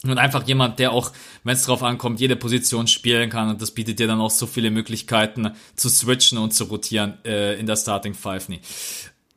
[0.03, 1.11] Und einfach jemand, der auch,
[1.43, 3.49] wenn es drauf ankommt, jede Position spielen kann.
[3.49, 7.59] Und das bietet dir dann auch so viele Möglichkeiten zu switchen und zu rotieren äh,
[7.59, 8.49] in der Starting Five.
[8.49, 8.61] Nee.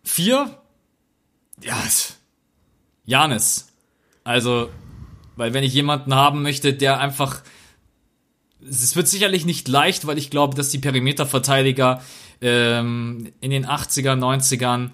[0.02, 0.58] Vier,
[1.62, 1.76] ja,
[3.04, 3.68] Janis.
[4.24, 4.70] Also,
[5.36, 7.42] weil wenn ich jemanden haben möchte, der einfach,
[8.66, 12.02] es wird sicherlich nicht leicht, weil ich glaube, dass die Perimeterverteidiger
[12.40, 14.90] ähm, in den 80er, 90ern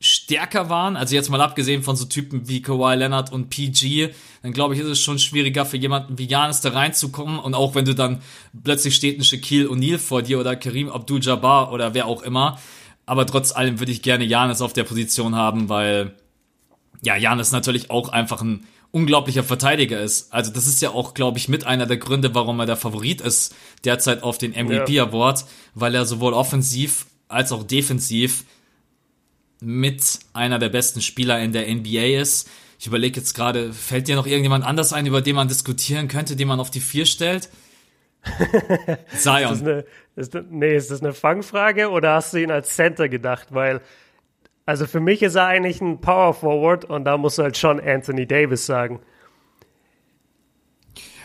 [0.00, 4.10] stärker waren, also jetzt mal abgesehen von so Typen wie Kawhi Leonard und PG,
[4.42, 7.38] dann glaube ich, ist es schon schwieriger für jemanden wie Janis da reinzukommen.
[7.40, 8.22] Und auch wenn du dann
[8.62, 12.60] plötzlich steht ein Shaquille O'Neal vor dir oder Karim Abdul-Jabbar oder wer auch immer,
[13.06, 16.14] aber trotz allem würde ich gerne Janis auf der Position haben, weil
[17.02, 20.32] ja, Janis natürlich auch einfach ein unglaublicher Verteidiger ist.
[20.32, 23.20] Also das ist ja auch, glaube ich, mit einer der Gründe, warum er der Favorit
[23.20, 28.44] ist derzeit auf den MVP Award, weil er sowohl offensiv als auch defensiv
[29.60, 32.48] mit einer der besten Spieler in der NBA ist.
[32.78, 36.36] Ich überlege jetzt gerade, fällt dir noch irgendjemand anders ein, über den man diskutieren könnte,
[36.36, 37.48] den man auf die vier stellt?
[38.22, 38.98] Zion.
[39.12, 39.84] ist das eine,
[40.16, 43.48] ist das, nee, ist das eine Fangfrage oder hast du ihn als Center gedacht?
[43.50, 43.80] Weil,
[44.66, 47.80] also für mich ist er eigentlich ein Power Forward und da musst du halt schon
[47.80, 49.00] Anthony Davis sagen.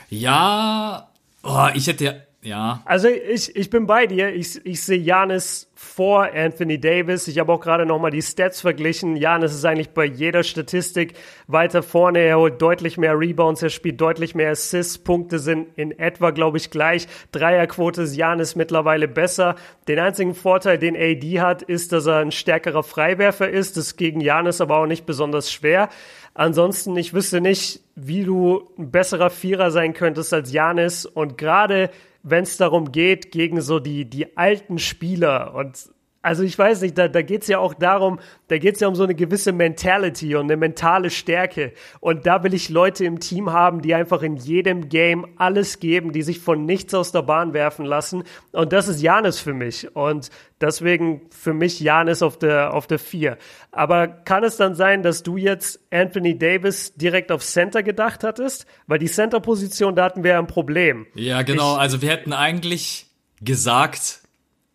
[0.10, 1.12] Ja,
[1.44, 2.82] oh, ich hätte ja.
[2.86, 4.34] Also ich, ich bin bei dir.
[4.34, 7.28] Ich, ich sehe Janis vor Anthony Davis.
[7.28, 9.16] Ich habe auch gerade nochmal die Stats verglichen.
[9.16, 11.14] Janis ist eigentlich bei jeder Statistik
[11.48, 12.20] weiter vorne.
[12.20, 14.98] Er holt deutlich mehr Rebounds, er spielt deutlich mehr Assists.
[14.98, 17.08] Punkte sind in etwa, glaube ich, gleich.
[17.32, 19.56] Dreierquote ist Janis mittlerweile besser.
[19.88, 23.78] Den einzigen Vorteil, den AD hat, ist, dass er ein stärkerer Freiwerfer ist.
[23.78, 25.90] Das ist gegen Janis aber auch nicht besonders schwer.
[26.34, 31.06] Ansonsten, ich wüsste nicht, wie du ein besserer Vierer sein könntest als Janis.
[31.06, 31.92] Und gerade
[32.24, 35.93] wenn es darum geht, gegen so die, die alten Spieler und
[36.24, 38.88] also ich weiß nicht, da, da geht es ja auch darum, da geht es ja
[38.88, 41.74] um so eine gewisse Mentality und eine mentale Stärke.
[42.00, 46.14] Und da will ich Leute im Team haben, die einfach in jedem Game alles geben,
[46.14, 48.24] die sich von nichts aus der Bahn werfen lassen.
[48.54, 49.94] Und das ist Janis für mich.
[49.98, 50.30] Und
[50.62, 53.38] deswegen für mich Janis auf der, auf der vier.
[53.72, 58.66] Aber kann es dann sein, dass du jetzt Anthony Davis direkt auf Center gedacht hattest?
[58.88, 61.06] Weil die Center-Position, da hatten wir ja ein Problem.
[61.16, 61.74] Ja, genau.
[61.76, 63.08] Ich, also wir hätten eigentlich
[63.42, 64.22] gesagt,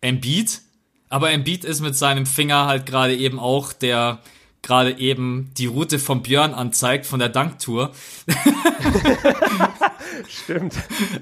[0.01, 0.68] Embiid
[1.09, 4.19] aber Embiid ist mit seinem Finger halt gerade eben auch der
[4.61, 7.91] gerade eben die Route von Björn anzeigt von der Danktour.
[10.27, 10.75] Stimmt.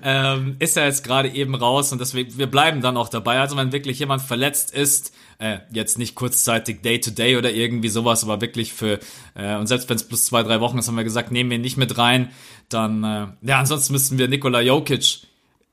[0.03, 3.39] ähm, ist er jetzt gerade eben raus und deswegen, wir bleiben dann auch dabei.
[3.39, 7.89] Also wenn wirklich jemand verletzt ist, äh, jetzt nicht kurzzeitig Day to Day oder irgendwie
[7.89, 8.99] sowas, aber wirklich für,
[9.35, 11.57] äh, und selbst wenn es plus zwei, drei Wochen ist, haben wir gesagt, nehmen wir
[11.57, 12.31] ihn nicht mit rein,
[12.69, 15.19] dann, äh, ja, ansonsten müssten wir Nikola Jokic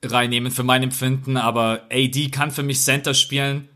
[0.04, 3.68] reinnehmen für mein Empfinden, aber AD kann für mich Center spielen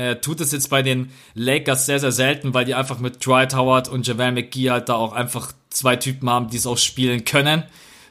[0.00, 3.54] äh, tut es jetzt bei den Lakers sehr, sehr selten, weil die einfach mit Dwight
[3.54, 7.24] Howard und JaVale McGee halt da auch einfach zwei Typen haben, die es auch spielen
[7.24, 7.64] können.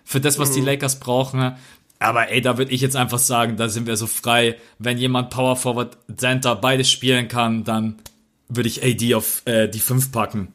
[0.06, 0.56] Für das, was mhm.
[0.56, 1.56] die Lakers brauchen.
[1.97, 4.56] Aber ey, da würde ich jetzt einfach sagen, da sind wir so frei.
[4.78, 7.97] Wenn jemand Power Forward Center beides spielen kann, dann
[8.47, 10.54] würde ich AD auf äh, die 5 packen.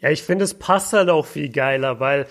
[0.00, 2.26] Ja, ich finde, es passt halt auch viel geiler, weil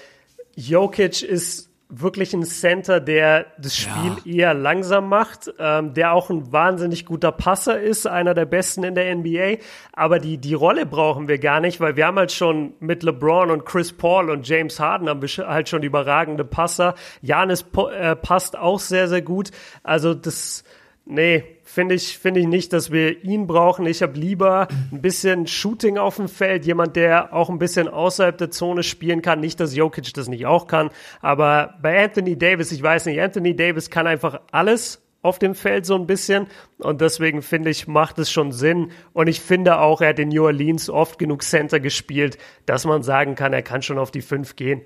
[0.55, 4.49] Jokic ist wirklich ein Center, der das Spiel ja.
[4.49, 8.95] eher langsam macht, ähm, der auch ein wahnsinnig guter Passer ist, einer der besten in
[8.95, 9.57] der NBA.
[9.93, 13.51] Aber die, die Rolle brauchen wir gar nicht, weil wir haben halt schon mit LeBron
[13.51, 16.95] und Chris Paul und James Harden haben wir halt schon überragende Passer.
[17.21, 19.51] Janis äh, passt auch sehr, sehr gut.
[19.83, 20.65] Also das,
[21.05, 23.85] nee, finde ich, finde ich nicht, dass wir ihn brauchen.
[23.85, 28.35] Ich habe lieber ein bisschen Shooting auf dem Feld, jemand, der auch ein bisschen außerhalb
[28.35, 29.41] der Zone spielen kann.
[29.41, 30.89] Nicht, dass Jokic das nicht auch kann,
[31.21, 35.85] aber bei Anthony Davis, ich weiß nicht, Anthony Davis kann einfach alles auf dem Feld
[35.85, 36.47] so ein bisschen
[36.79, 40.29] und deswegen finde ich, macht es schon Sinn und ich finde auch, er hat in
[40.29, 44.21] New Orleans oft genug Center gespielt, dass man sagen kann, er kann schon auf die
[44.21, 44.81] 5 gehen.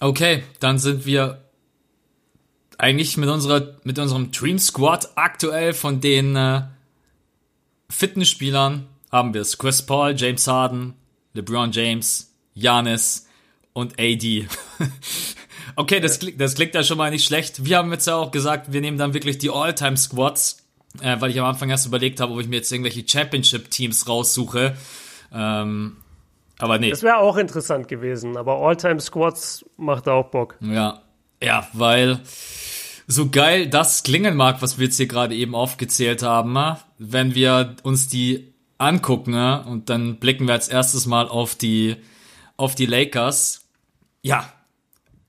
[0.00, 1.44] Okay, dann sind wir
[2.80, 6.62] eigentlich mit unserer, mit unserem Dream Squad aktuell von den äh,
[7.90, 9.58] Fitnessspielern haben wir es.
[9.58, 10.94] Chris Paul, James Harden,
[11.34, 13.28] LeBron James, Janis
[13.72, 14.46] und AD.
[15.76, 17.64] okay, das, klingt, das klingt ja schon mal nicht schlecht.
[17.64, 20.66] Wir haben jetzt ja auch gesagt, wir nehmen dann wirklich die All-Time-Squads,
[21.02, 24.76] äh, weil ich am Anfang erst überlegt habe, ob ich mir jetzt irgendwelche Championship-Teams raussuche.
[25.32, 25.96] Ähm,
[26.58, 26.90] aber nee.
[26.90, 30.56] Das wäre auch interessant gewesen, aber All-Time-Squads macht auch Bock.
[30.60, 31.02] Ja,
[31.42, 32.20] ja, weil
[33.10, 36.78] so geil das klingen mag, was wir jetzt hier gerade eben aufgezählt haben, ne?
[36.98, 39.64] wenn wir uns die angucken ne?
[39.66, 41.96] und dann blicken wir als erstes mal auf die
[42.56, 43.66] auf die Lakers.
[44.22, 44.52] Ja,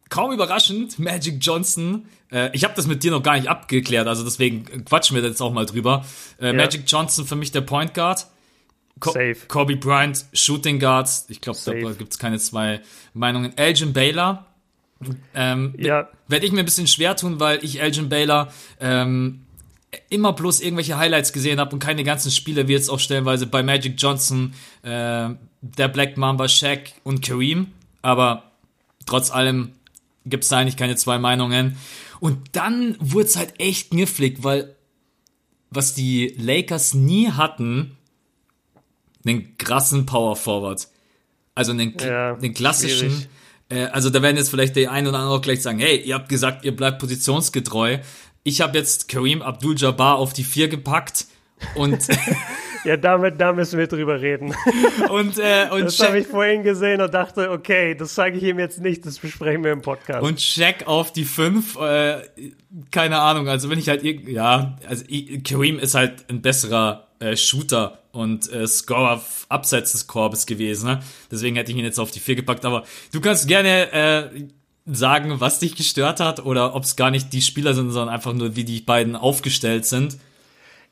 [0.10, 2.06] kaum überraschend, Magic Johnson.
[2.32, 5.42] Äh, ich habe das mit dir noch gar nicht abgeklärt, also deswegen quatschen wir jetzt
[5.42, 6.06] auch mal drüber.
[6.40, 6.54] Äh, ja.
[6.54, 8.28] Magic Johnson für mich der Point Guard.
[9.00, 9.38] Co Safe.
[9.48, 11.26] Kobe Bryant, Shooting Guards.
[11.30, 12.82] Ich glaube, da gibt es keine zwei
[13.16, 13.58] Meinungen.
[13.58, 14.46] Elgin Baylor,
[15.34, 16.10] ähm, ja.
[16.28, 19.42] Werde ich mir ein bisschen schwer tun, weil ich Elgin Baylor ähm,
[20.10, 23.64] immer bloß irgendwelche Highlights gesehen habe und keine ganzen Spiele, wie jetzt auch stellenweise bei
[23.64, 25.30] Magic Johnson, äh,
[25.62, 27.68] der Black Mamba, Shaq und Kareem.
[28.02, 28.52] Aber
[29.06, 29.74] trotz allem
[30.26, 31.78] gibt es da eigentlich keine zwei Meinungen.
[32.20, 34.76] Und dann wurde es halt echt knifflig, weil
[35.70, 37.98] was die Lakers nie hatten,
[39.26, 40.88] einen krassen Power Forward.
[41.56, 43.10] Also einen, ja, einen klassischen.
[43.10, 43.30] Schwierig
[43.72, 46.16] äh, also da werden jetzt vielleicht der ein oder andere auch gleich sagen, hey, ihr
[46.16, 48.00] habt gesagt, ihr bleibt positionsgetreu.
[48.44, 51.26] Ich habe jetzt Kareem Abdul-Jabbar auf die vier gepackt
[51.76, 52.00] und
[52.84, 54.56] ja, damit, da müssen wir drüber reden.
[55.10, 58.60] Und, äh, und das habe ich vorhin gesehen und dachte, okay, das sage ich ihm
[58.60, 60.22] jetzt nicht, das besprechen wir im Podcast.
[60.22, 62.22] Und Check auf die fünf, äh,
[62.92, 65.04] keine Ahnung, also wenn ich halt, ja, also
[65.44, 70.88] Kareem ist halt ein besserer äh, Shooter und äh, Scorer abseits des Korbes gewesen.
[70.88, 71.00] Ne?
[71.30, 72.66] Deswegen hätte ich ihn jetzt auf die vier gepackt.
[72.66, 74.30] Aber du kannst gerne äh,
[74.86, 78.34] sagen, was dich gestört hat oder ob es gar nicht die Spieler sind, sondern einfach
[78.34, 80.18] nur, wie die beiden aufgestellt sind.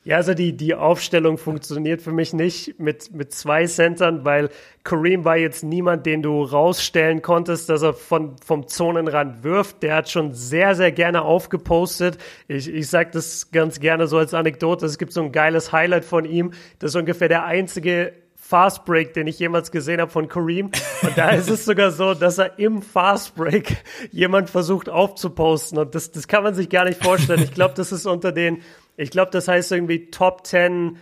[0.02, 4.48] Ja, also die, die Aufstellung funktioniert für mich nicht mit, mit zwei Centern, weil
[4.82, 9.82] Kareem war jetzt niemand, den du rausstellen konntest, dass er von, vom Zonenrand wirft.
[9.82, 12.16] Der hat schon sehr, sehr gerne aufgepostet.
[12.48, 14.86] Ich, ich sage das ganz gerne so als Anekdote.
[14.86, 16.52] Es gibt so ein geiles Highlight von ihm.
[16.78, 18.14] Das ist ungefähr der einzige
[18.50, 20.72] Fast Break, den ich jemals gesehen habe von Kareem.
[21.02, 25.78] Und da ist es sogar so, dass er im Fast Break jemand versucht aufzuposten.
[25.78, 27.42] Und das, das kann man sich gar nicht vorstellen.
[27.44, 28.62] Ich glaube, das ist unter den
[29.00, 30.98] ich glaube, das heißt irgendwie Top 10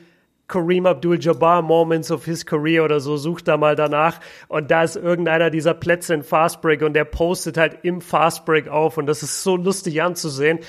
[0.46, 4.20] Kareem Abdul-Jabbar Moments of his career oder so, sucht da mal danach.
[4.46, 8.96] Und da ist irgendeiner dieser Plätze in Fastbreak und der postet halt im Fastbreak auf
[8.96, 10.60] und das ist so lustig anzusehen.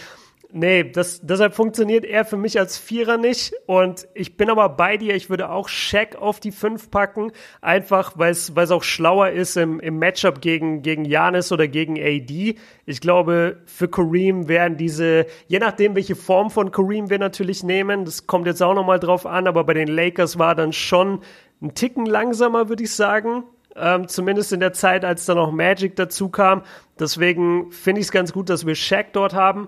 [0.52, 3.54] Nee, das, deshalb funktioniert er für mich als Vierer nicht.
[3.68, 5.14] Und ich bin aber bei dir.
[5.16, 7.32] Ich würde auch Shaq auf die Fünf packen.
[7.62, 12.56] Einfach, weil es auch schlauer ist im, im Matchup gegen, gegen Janis oder gegen AD.
[12.88, 18.06] Ich glaube, für Kareem werden diese, je nachdem, welche Form von Kareem wir natürlich nehmen,
[18.06, 21.20] das kommt jetzt auch nochmal drauf an, aber bei den Lakers war dann schon
[21.62, 23.44] ein Ticken langsamer, würde ich sagen.
[23.76, 26.64] Ähm, zumindest in der Zeit, als dann noch Magic dazu kam.
[27.00, 29.68] Deswegen finde ich es ganz gut, dass wir Shaq dort haben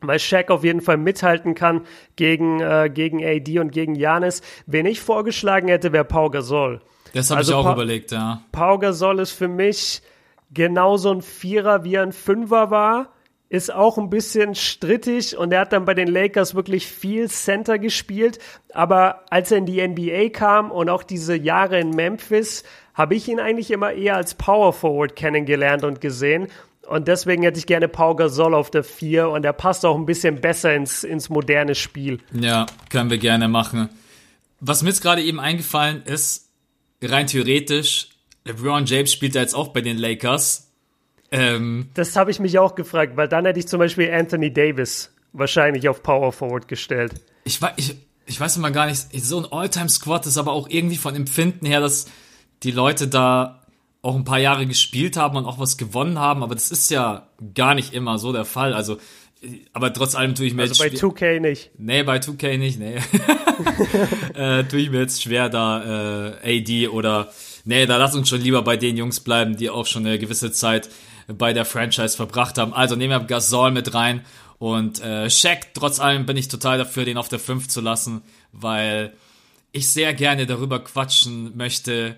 [0.00, 1.82] weil Shaq auf jeden Fall mithalten kann
[2.16, 4.42] gegen, äh, gegen AD und gegen Janis.
[4.66, 6.80] Wen ich vorgeschlagen hätte, wäre Pau Gasol.
[7.12, 8.42] Das habe also ich auch pa überlegt, ja.
[8.52, 10.02] Pau Gasol ist für mich
[10.52, 13.12] genauso ein Vierer, wie er ein Fünfer war.
[13.50, 17.78] Ist auch ein bisschen strittig und er hat dann bei den Lakers wirklich viel Center
[17.78, 18.38] gespielt.
[18.74, 23.26] Aber als er in die NBA kam und auch diese Jahre in Memphis, habe ich
[23.26, 26.48] ihn eigentlich immer eher als Power Forward kennengelernt und gesehen.
[26.88, 30.06] Und deswegen hätte ich gerne Pau Gasol auf der 4 und der passt auch ein
[30.06, 32.18] bisschen besser ins, ins moderne Spiel.
[32.32, 33.90] Ja, können wir gerne machen.
[34.60, 36.48] Was mir jetzt gerade eben eingefallen ist,
[37.02, 38.08] rein theoretisch,
[38.44, 40.70] LeBron James spielt ja jetzt auch bei den Lakers.
[41.30, 45.12] Ähm, das habe ich mich auch gefragt, weil dann hätte ich zum Beispiel Anthony Davis
[45.34, 47.12] wahrscheinlich auf Power Forward gestellt.
[47.44, 51.14] Ich, ich, ich weiß immer gar nicht, so ein All-Time-Squad ist aber auch irgendwie von
[51.14, 52.06] Empfinden her, dass
[52.62, 53.62] die Leute da
[54.02, 57.28] auch ein paar Jahre gespielt haben und auch was gewonnen haben, aber das ist ja
[57.54, 58.72] gar nicht immer so der Fall.
[58.74, 58.98] Also,
[59.72, 61.70] aber trotz allem tue ich mir also jetzt bei 2K nicht.
[61.78, 62.96] Nee, bei 2K nicht, nee.
[64.34, 67.32] äh, tue ich mir jetzt schwer, da äh, AD oder
[67.64, 70.52] nee, da lass uns schon lieber bei den Jungs bleiben, die auch schon eine gewisse
[70.52, 70.88] Zeit
[71.26, 72.72] bei der Franchise verbracht haben.
[72.72, 74.24] Also nehmen wir Gasol mit rein
[74.58, 78.22] und äh, Shaq, trotz allem bin ich total dafür, den auf der 5 zu lassen,
[78.52, 79.12] weil
[79.72, 82.16] ich sehr gerne darüber quatschen möchte,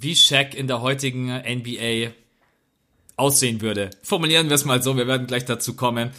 [0.00, 2.12] wie Shaq in der heutigen NBA
[3.16, 3.90] aussehen würde.
[4.02, 6.10] Formulieren wir es mal so, wir werden gleich dazu kommen.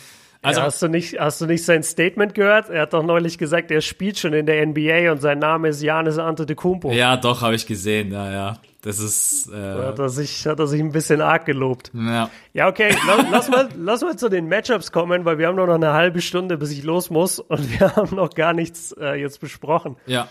[0.42, 2.70] Also, ja, hast, du nicht, hast du nicht sein Statement gehört?
[2.70, 5.82] Er hat doch neulich gesagt, er spielt schon in der NBA und sein Name ist
[5.82, 6.92] Janis Antetokounmpo.
[6.92, 8.60] Ja, doch, habe ich gesehen, ja, ja.
[8.86, 9.52] Das ist.
[9.52, 11.92] Äh, hat, er sich, hat er sich ein bisschen arg gelobt.
[11.96, 15.56] Ja, ja okay, lass, lass, mal, lass mal zu den Matchups kommen, weil wir haben
[15.56, 18.92] nur noch eine halbe Stunde, bis ich los muss und wir haben noch gar nichts
[18.92, 19.98] äh, jetzt besprochen.
[20.06, 20.28] Ja.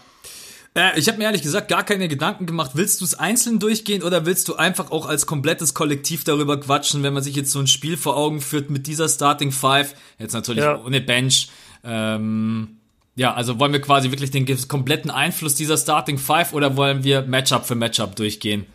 [0.77, 2.73] Äh, ich habe mir ehrlich gesagt gar keine Gedanken gemacht.
[2.75, 7.03] Willst du es einzeln durchgehen oder willst du einfach auch als komplettes Kollektiv darüber quatschen,
[7.03, 10.33] wenn man sich jetzt so ein Spiel vor Augen führt mit dieser Starting Five, jetzt
[10.33, 10.81] natürlich ja.
[10.83, 11.49] ohne Bench,
[11.85, 12.79] ähm,
[13.17, 17.23] ja, also wollen wir quasi wirklich den kompletten Einfluss dieser Starting Five oder wollen wir
[17.23, 18.67] Matchup für Matchup durchgehen?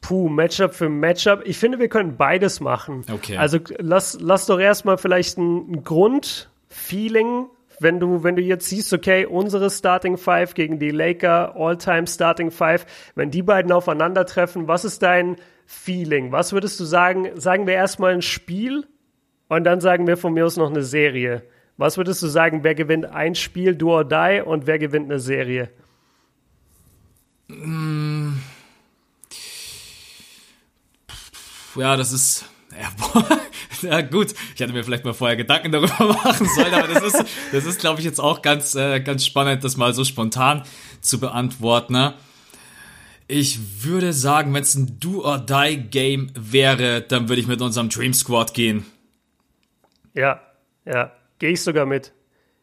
[0.00, 1.42] Puh, Matchup für Matchup.
[1.44, 3.04] Ich finde, wir können beides machen.
[3.10, 3.36] Okay.
[3.36, 7.46] Also lass, lass doch erstmal vielleicht ein Grundfeeling,
[7.80, 12.50] wenn du, wenn du jetzt siehst, okay, unsere Starting Five gegen die Laker All-Time Starting
[12.50, 15.36] Five, wenn die beiden aufeinandertreffen, was ist dein
[15.66, 16.32] Feeling?
[16.32, 17.38] Was würdest du sagen?
[17.38, 18.86] Sagen wir erstmal ein Spiel
[19.48, 21.42] und dann sagen wir von mir aus noch eine Serie.
[21.76, 25.20] Was würdest du sagen, wer gewinnt ein Spiel, do or die, und wer gewinnt eine
[25.20, 25.70] Serie?
[31.76, 32.44] Ja, das ist.
[32.80, 33.26] Ja, boah,
[33.82, 34.34] ja, gut.
[34.54, 37.80] Ich hatte mir vielleicht mal vorher Gedanken darüber machen sollen, aber das ist, das ist,
[37.80, 40.62] glaube ich, jetzt auch ganz, äh, ganz spannend, das mal so spontan
[41.00, 41.94] zu beantworten.
[41.94, 42.14] Ne?
[43.26, 48.54] Ich würde sagen, wenn es ein Do-or-Die-Game wäre, dann würde ich mit unserem Dream Squad
[48.54, 48.86] gehen.
[50.14, 50.40] Ja,
[50.84, 51.12] ja.
[51.38, 52.12] Gehe ich sogar mit.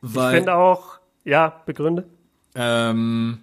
[0.02, 2.06] Weil, ich finde auch, ja, begründe.
[2.56, 3.40] Ähm,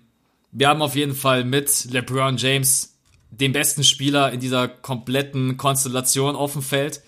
[0.53, 2.92] wir haben auf jeden Fall mit LeBron James
[3.33, 7.03] den besten Spieler in dieser kompletten Konstellation auf dem Feld.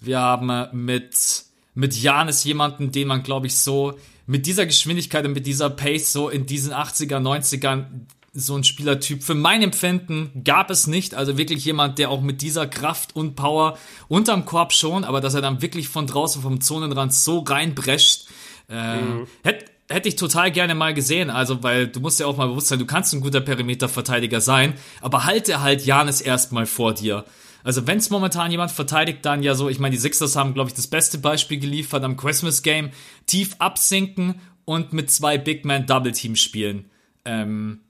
[0.00, 5.32] Wir haben mit mit Janis jemanden, den man, glaube ich, so mit dieser Geschwindigkeit und
[5.32, 7.86] mit dieser Pace so in diesen 80er, 90ern
[8.32, 11.14] so ein Spielertyp für mein Empfinden gab es nicht.
[11.14, 15.34] Also wirklich jemand, der auch mit dieser Kraft und Power unterm Korb schon, aber dass
[15.34, 18.26] er dann wirklich von draußen vom Zonenrand so reinbrescht,
[18.68, 19.26] äh, mhm.
[19.44, 21.30] hätte hätte ich total gerne mal gesehen.
[21.30, 24.74] Also, weil du musst ja auch mal bewusst sein, du kannst ein guter Perimeterverteidiger sein,
[25.00, 27.24] aber halte halt Janis erstmal vor dir.
[27.62, 30.68] Also wenn es momentan jemand verteidigt, dann ja so, ich meine, die Sixers haben, glaube
[30.68, 32.90] ich, das beste Beispiel geliefert am Christmas Game,
[33.24, 36.90] tief absinken und mit zwei Big Man Double Team spielen.
[37.24, 37.80] Ähm,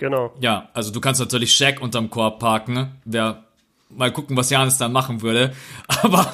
[0.00, 0.32] Genau.
[0.40, 2.72] Ja, also du kannst natürlich Shaq unterm Korb parken.
[2.72, 2.92] Ne?
[3.04, 3.44] Wer
[3.90, 5.52] mal gucken, was Janis dann machen würde.
[6.02, 6.30] Aber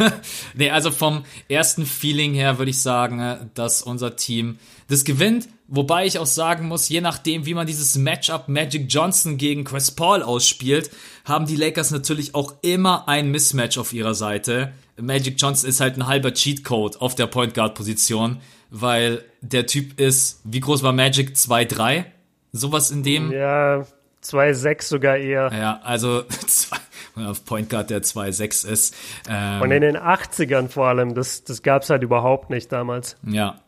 [0.55, 5.49] nee, also vom ersten Feeling her würde ich sagen, dass unser Team das gewinnt.
[5.69, 9.91] Wobei ich auch sagen muss, je nachdem, wie man dieses Matchup Magic Johnson gegen Chris
[9.91, 10.91] Paul ausspielt,
[11.25, 14.73] haben die Lakers natürlich auch immer ein Mismatch auf ihrer Seite.
[15.01, 18.41] Magic Johnson ist halt ein halber Cheatcode auf der Point Guard Position,
[18.71, 21.35] weil der Typ ist, wie groß war Magic?
[21.35, 22.05] 2-3?
[22.53, 23.33] Sowas in dem.
[23.33, 23.85] Ja,
[24.33, 25.51] 2,6 sogar eher.
[25.53, 26.25] Ja, also
[27.17, 28.95] auf Point Guard der 2,6 ist.
[29.29, 33.17] Ähm, Und in den 80ern vor allem, das, das gab es halt überhaupt nicht damals.
[33.27, 33.61] Ja.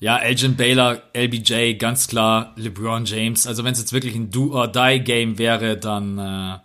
[0.00, 3.46] Ja, Elgin Baylor, LBJ, ganz klar, LeBron James.
[3.46, 6.58] Also wenn es jetzt wirklich ein Do-or-Die-Game wäre, dann, äh,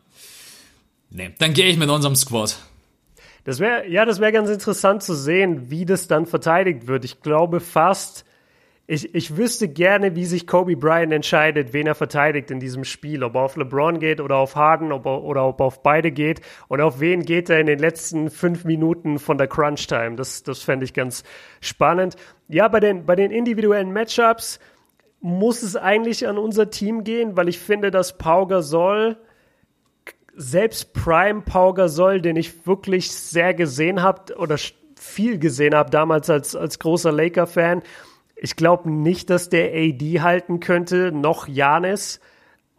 [1.12, 2.58] nee, dann gehe ich mit unserem Squad.
[3.44, 7.06] Das wäre, ja, das wäre ganz interessant zu sehen, wie das dann verteidigt wird.
[7.06, 8.26] Ich glaube fast,
[8.90, 13.22] ich, ich wüsste gerne, wie sich Kobe Bryant entscheidet, wen er verteidigt in diesem Spiel.
[13.22, 16.10] Ob er auf LeBron geht oder auf Harden ob er, oder ob er auf beide
[16.10, 16.40] geht.
[16.70, 20.16] Und auf wen geht er in den letzten fünf Minuten von der Crunch Time.
[20.16, 21.26] Das, das fände ich ganz
[21.60, 22.16] spannend.
[22.48, 24.58] Ja, bei den, bei den individuellen Matchups
[25.20, 29.18] muss es eigentlich an unser Team gehen, weil ich finde, dass Pau Gasol
[30.34, 34.56] selbst Prime Pau Gasol, den ich wirklich sehr gesehen habe oder
[34.96, 37.82] viel gesehen habe damals als, als großer Laker-Fan,
[38.40, 42.20] ich glaube nicht, dass der AD halten könnte, noch Janis.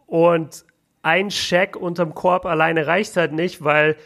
[0.06, 0.64] Und
[1.02, 3.96] ein Check unterm Korb alleine reicht halt nicht, weil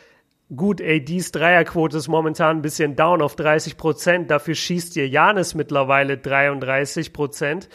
[0.54, 4.30] gut, ADs Dreierquote ist momentan ein bisschen down auf 30 Prozent.
[4.30, 7.68] Dafür schießt ihr Janis mittlerweile 33 Prozent.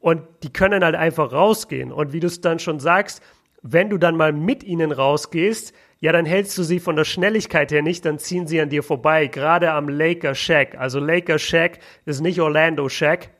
[0.00, 1.92] Und die können halt einfach rausgehen.
[1.92, 3.22] Und wie du es dann schon sagst,
[3.62, 5.74] wenn du dann mal mit ihnen rausgehst,
[6.04, 8.82] ja, dann hältst du sie von der Schnelligkeit her nicht, dann ziehen sie an dir
[8.82, 10.76] vorbei, gerade am Laker Shack.
[10.76, 13.30] Also Laker Shack ist nicht Orlando Shack.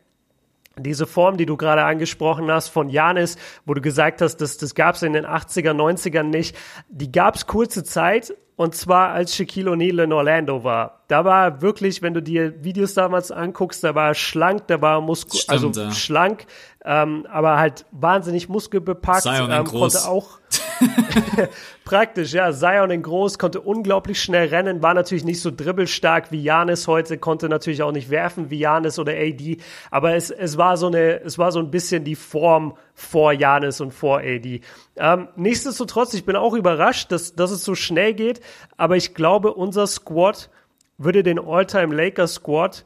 [0.79, 3.37] Diese Form, die du gerade angesprochen hast von Janis,
[3.67, 6.57] wo du gesagt hast, das, das gab es in den 80er, 90ern nicht,
[6.89, 11.03] die gab es kurze Zeit und zwar als Shaquille O'Neal in Orlando war.
[11.09, 15.03] Da war wirklich, wenn du dir Videos damals anguckst, da war er schlank, da war
[15.03, 15.91] Muskel, also ja.
[15.91, 16.47] schlank,
[16.85, 19.95] ähm, aber halt wahnsinnig muskelbepackt, Zion ähm, groß.
[19.95, 20.39] konnte auch
[21.85, 26.43] praktisch, ja, Zion in groß, konnte unglaublich schnell rennen, war natürlich nicht so dribbelstark wie
[26.43, 29.59] Janis heute, konnte natürlich auch nicht werfen wie Janis oder AD,
[29.91, 33.81] aber es, es war so eine, es war so ein bisschen die Form vor Janis
[33.81, 34.61] und vor AD.
[34.97, 38.41] Ähm, nichtsdestotrotz, ich bin auch überrascht, dass, dass es so schnell geht,
[38.77, 40.51] aber ich glaube, unser Squad
[40.99, 42.85] würde den All-Time Lakers Squad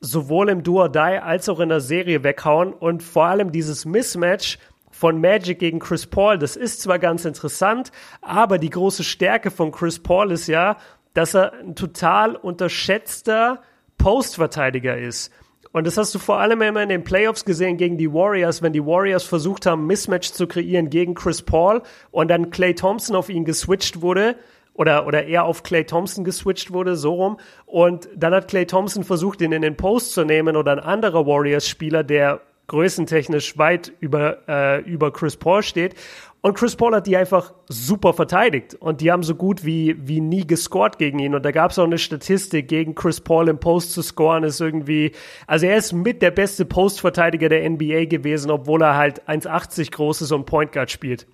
[0.00, 3.84] sowohl im Do or Die als auch in der Serie weghauen und vor allem dieses
[3.84, 4.58] Mismatch
[4.90, 9.70] von Magic gegen Chris Paul, das ist zwar ganz interessant, aber die große Stärke von
[9.70, 10.76] Chris Paul ist ja,
[11.14, 13.62] dass er ein total unterschätzter
[13.96, 15.32] Postverteidiger ist.
[15.72, 18.72] Und das hast du vor allem immer in den Playoffs gesehen gegen die Warriors, wenn
[18.72, 23.28] die Warriors versucht haben, Mismatch zu kreieren gegen Chris Paul und dann Clay Thompson auf
[23.28, 24.36] ihn geswitcht wurde
[24.78, 27.36] oder, oder er auf Clay Thompson geswitcht wurde, so rum.
[27.66, 31.26] Und dann hat Clay Thompson versucht, ihn in den Post zu nehmen oder ein anderer
[31.26, 35.96] Warriors-Spieler, der größentechnisch weit über, äh, über Chris Paul steht.
[36.42, 38.76] Und Chris Paul hat die einfach super verteidigt.
[38.78, 41.34] Und die haben so gut wie, wie nie gescored gegen ihn.
[41.34, 44.60] Und da gab es auch eine Statistik, gegen Chris Paul im Post zu scoren, ist
[44.60, 45.10] irgendwie,
[45.48, 50.22] also er ist mit der beste Postverteidiger der NBA gewesen, obwohl er halt 1,80 groß
[50.22, 51.26] ist und Point Guard spielt.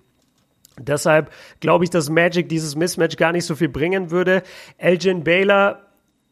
[0.79, 4.43] Deshalb glaube ich, dass Magic dieses Mismatch gar nicht so viel bringen würde.
[4.77, 5.81] Elgin Baylor,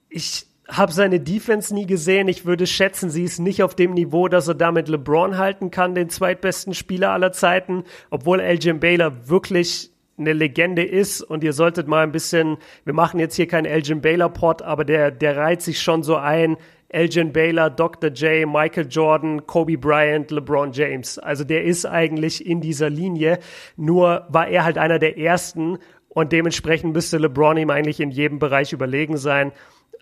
[0.09, 2.27] ich habe seine Defense nie gesehen.
[2.27, 5.95] Ich würde schätzen, sie ist nicht auf dem Niveau, dass er damit LeBron halten kann,
[5.95, 11.87] den zweitbesten Spieler aller Zeiten, obwohl Elgin Baylor wirklich eine Legende ist und ihr solltet
[11.87, 15.61] mal ein bisschen, wir machen jetzt hier keinen Elgin Baylor Pod, aber der, der reiht
[15.61, 16.57] sich schon so ein,
[16.93, 18.09] Elgin Baylor, Dr.
[18.11, 21.17] J, Michael Jordan, Kobe Bryant, LeBron James.
[21.19, 23.39] Also der ist eigentlich in dieser Linie.
[23.75, 25.79] Nur war er halt einer der ersten
[26.09, 29.51] und dementsprechend müsste LeBron ihm eigentlich in jedem Bereich überlegen sein.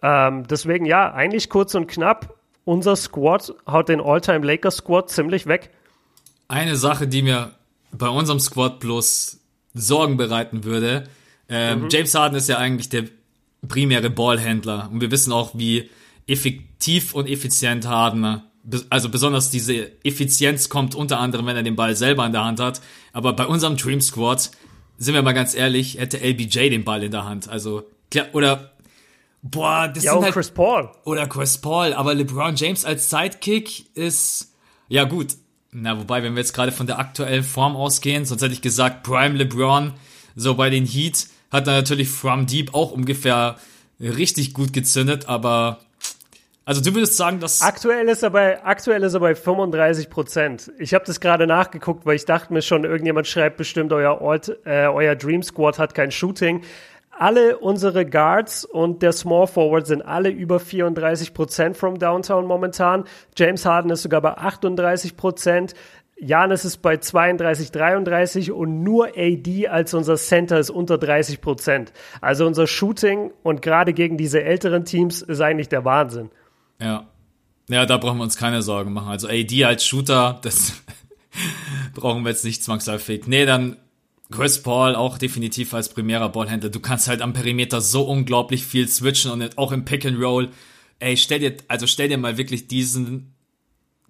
[0.02, 2.38] Ähm, deswegen ja, eigentlich kurz und knapp.
[2.66, 5.72] Unser Squad haut den All-Time Lakers Squad ziemlich weg.
[6.48, 7.52] Eine Sache, die mir
[7.92, 9.40] bei unserem Squad bloß
[9.74, 11.06] Sorgen bereiten würde.
[11.48, 11.88] Ähm, mhm.
[11.90, 13.06] James Harden ist ja eigentlich der
[13.68, 15.90] primäre Ballhändler und wir wissen auch, wie
[16.28, 18.42] effektiv und effizient Harden.
[18.90, 22.60] Also besonders diese Effizienz kommt unter anderem, wenn er den Ball selber in der Hand
[22.60, 22.82] hat.
[23.12, 24.52] Aber bei unserem Dream Squad,
[24.98, 27.50] sind wir mal ganz ehrlich, hätte LBJ den Ball in der Hand.
[27.50, 27.84] Also,
[28.34, 28.74] oder,
[29.42, 30.92] boah, das ja, sind halt, Chris Paul.
[31.06, 31.94] Oder Chris Paul.
[31.94, 34.54] Aber LeBron James als Sidekick ist,
[34.90, 35.36] ja gut.
[35.72, 39.04] Na, wobei, wenn wir jetzt gerade von der aktuellen Form ausgehen, sonst hätte ich gesagt,
[39.04, 39.94] Prime LeBron,
[40.36, 43.58] so bei den Heat, hat er natürlich From Deep auch ungefähr
[44.00, 45.80] richtig gut gezündet, aber
[46.64, 50.72] also du würdest sagen, dass aktuell ist er bei aktuell ist er bei 35 Prozent.
[50.78, 54.60] Ich habe das gerade nachgeguckt, weil ich dachte mir schon, irgendjemand schreibt bestimmt euer Alt,
[54.66, 56.62] äh, euer Dream Squad hat kein Shooting.
[57.10, 63.06] Alle unsere Guards und der Small Forward sind alle über 34 Prozent from Downtown momentan.
[63.36, 65.74] James Harden ist sogar bei 38 Prozent.
[66.24, 71.92] Janis ist bei 32, 33% und nur AD als unser Center ist unter 30 Prozent.
[72.22, 76.30] Also unser Shooting und gerade gegen diese älteren Teams ist eigentlich der Wahnsinn.
[76.82, 77.08] Ja.
[77.70, 79.08] Ja, da brauchen wir uns keine Sorgen machen.
[79.08, 80.74] Also AD als Shooter, das
[81.94, 83.28] brauchen wir jetzt nicht zwangsläufig.
[83.28, 83.78] Nee, dann
[84.32, 86.70] Chris Paul auch definitiv als primärer Ballhändler.
[86.70, 90.50] Du kannst halt am Perimeter so unglaublich viel switchen und auch im Pick and Roll.
[91.00, 93.34] Ey, stell dir, also stell dir mal wirklich diesen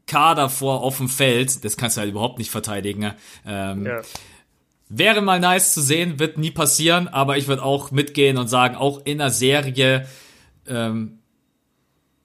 [0.07, 1.63] Kader vor auf dem Feld.
[1.63, 3.13] Das kannst du halt überhaupt nicht verteidigen.
[3.45, 4.01] Ähm, ja.
[4.89, 8.75] Wäre mal nice zu sehen, wird nie passieren, aber ich würde auch mitgehen und sagen,
[8.75, 10.07] auch in der Serie,
[10.67, 11.20] ähm,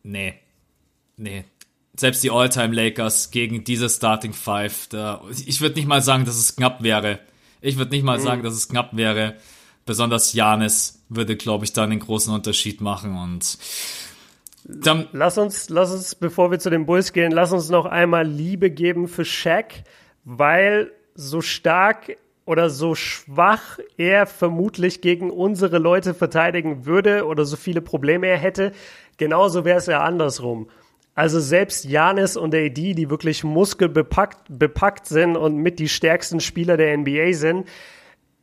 [0.07, 0.35] nee,
[1.17, 1.45] nee.
[1.99, 6.37] Selbst die All-Time Lakers gegen diese Starting Five, da, ich würde nicht mal sagen, dass
[6.37, 7.21] es knapp wäre.
[7.63, 8.23] Ich würde nicht mal mhm.
[8.23, 9.37] sagen, dass es knapp wäre.
[9.87, 13.59] Besonders Janis würde, glaube ich, da einen großen Unterschied machen und
[14.69, 18.27] dann lass uns, lass uns, bevor wir zu den Bulls gehen, lass uns noch einmal
[18.27, 19.85] Liebe geben für Shaq,
[20.25, 27.57] weil so stark oder so schwach er vermutlich gegen unsere Leute verteidigen würde oder so
[27.57, 28.73] viele Probleme er hätte,
[29.17, 30.69] Genauso wäre es ja andersrum.
[31.15, 36.77] Also selbst Janis und AD, die wirklich muskelbepackt bepackt sind und mit die stärksten Spieler
[36.77, 37.67] der NBA sind,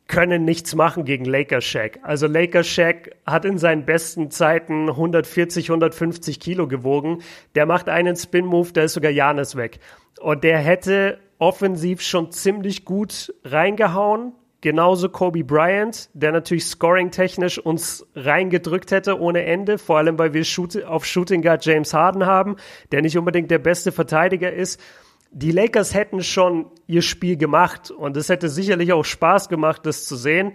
[0.06, 2.00] können nichts machen gegen Lakers Shaq.
[2.02, 7.22] Also Lakers Shaq hat in seinen besten Zeiten 140, 150 Kilo gewogen.
[7.54, 9.78] Der macht einen Spin-Move, da ist sogar Janis weg.
[10.20, 14.32] Und der hätte offensiv schon ziemlich gut reingehauen.
[14.64, 20.42] Genauso Kobe Bryant, der natürlich scoring-technisch uns reingedrückt hätte ohne Ende, vor allem weil wir
[20.42, 22.56] Shoot auf Shooting Guard James Harden haben,
[22.90, 24.80] der nicht unbedingt der beste Verteidiger ist
[25.36, 30.06] die Lakers hätten schon ihr Spiel gemacht und es hätte sicherlich auch Spaß gemacht, das
[30.06, 30.52] zu sehen.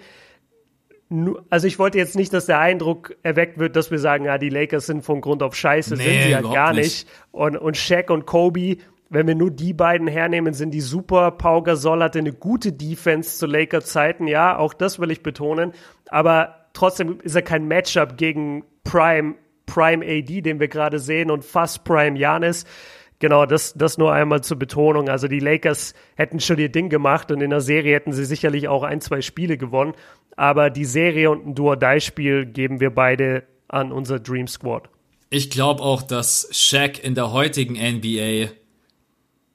[1.49, 4.49] Also ich wollte jetzt nicht, dass der Eindruck erweckt wird, dass wir sagen, ja, die
[4.49, 6.83] Lakers sind von Grund auf scheiße, nee, sind sie ja gar nicht.
[6.83, 7.07] nicht.
[7.31, 8.77] Und, und Shaq und Kobe,
[9.09, 11.31] wenn wir nur die beiden hernehmen, sind die super.
[11.31, 15.73] Pau Gasol hatte eine gute Defense zu Lakers Zeiten, ja, auch das will ich betonen.
[16.09, 19.35] Aber trotzdem ist er kein Matchup gegen Prime,
[19.65, 22.65] Prime AD, den wir gerade sehen und fast Prime Janis.
[23.19, 25.09] Genau, das, das nur einmal zur Betonung.
[25.09, 28.67] Also die Lakers hätten schon ihr Ding gemacht und in der Serie hätten sie sicherlich
[28.67, 29.93] auch ein, zwei Spiele gewonnen.
[30.37, 34.89] Aber die Serie und ein Duo-Die-Spiel geben wir beide an unser Dream Squad.
[35.29, 38.51] Ich glaube auch, dass Shaq in der heutigen NBA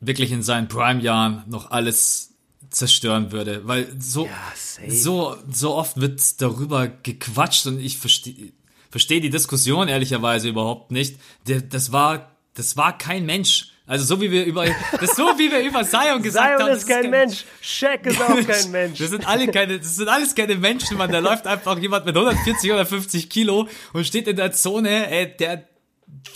[0.06, 2.34] wirklich in seinen Prime-Jahren noch alles
[2.70, 8.52] zerstören würde, weil so ja, so so oft wird darüber gequatscht und ich verstehe
[8.90, 11.18] verstehe die Diskussion ehrlicherweise überhaupt nicht.
[11.44, 13.70] das war das war kein Mensch.
[13.86, 14.64] Also so wie wir über
[14.98, 16.76] das so wie wir über Zion gesagt Zion haben.
[16.76, 17.44] Ist kein, kein Mensch.
[17.60, 18.98] Shaq ist auch kein Mensch.
[18.98, 21.12] Das sind alle keine, das sind alles keine Menschen, man.
[21.12, 25.10] Da läuft einfach jemand mit 140 oder 50 Kilo und steht in der Zone.
[25.10, 25.68] Ey, der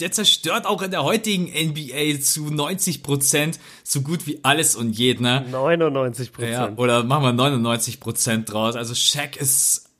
[0.01, 4.93] der zerstört auch in der heutigen NBA zu 90 Prozent so gut wie alles und
[4.93, 5.23] jeden.
[5.23, 5.45] Ne?
[5.51, 6.53] 99 Prozent.
[6.53, 8.77] Ja, oder machen wir 99 Prozent draus.
[8.77, 9.91] Also Shaq ist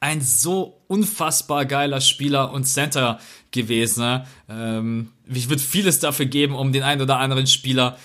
[0.00, 3.18] ein so unfassbar geiler Spieler und Center
[3.50, 4.00] gewesen.
[4.00, 4.26] Ne?
[4.48, 7.96] Ähm, ich würde vieles dafür geben, um den einen oder anderen Spieler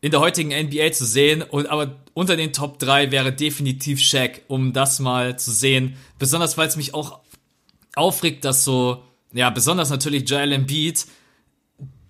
[0.00, 1.42] in der heutigen NBA zu sehen.
[1.42, 5.96] Und aber unter den Top 3 wäre definitiv Shaq, um das mal zu sehen.
[6.18, 7.20] Besonders weil es mich auch
[7.94, 9.02] aufregt, dass so,
[9.32, 11.06] ja, besonders natürlich Joel Embiid,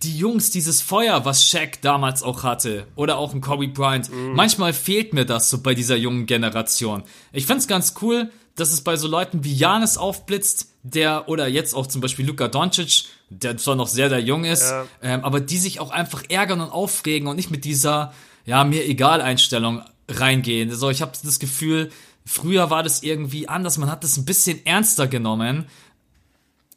[0.03, 4.35] die Jungs, dieses Feuer, was Shaq damals auch hatte, oder auch ein Kobe Bryant, mhm.
[4.35, 7.03] manchmal fehlt mir das so bei dieser jungen Generation.
[7.33, 11.75] Ich find's ganz cool, dass es bei so Leuten wie Janis aufblitzt, der oder jetzt
[11.75, 14.87] auch zum Beispiel Luka Doncic, der zwar noch sehr, sehr jung ist, ja.
[15.03, 18.15] ähm, aber die sich auch einfach ärgern und aufregen und nicht mit dieser,
[18.47, 20.71] ja, mir egal Einstellung reingehen.
[20.71, 21.91] Also ich habe das Gefühl,
[22.25, 25.67] früher war das irgendwie anders, man hat das ein bisschen ernster genommen.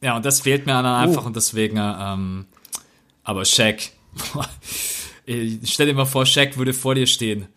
[0.03, 1.27] Ja, und das fehlt mir dann einfach uh.
[1.27, 2.45] und deswegen, ähm,
[3.23, 3.91] aber Shaq,
[5.63, 7.47] stell dir mal vor, Shaq würde vor dir stehen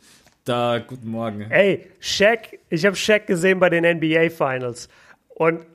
[0.47, 1.51] da, guten Morgen.
[1.51, 4.88] Ey, Shaq, ich habe Shaq gesehen bei den NBA Finals.
[5.28, 5.66] Und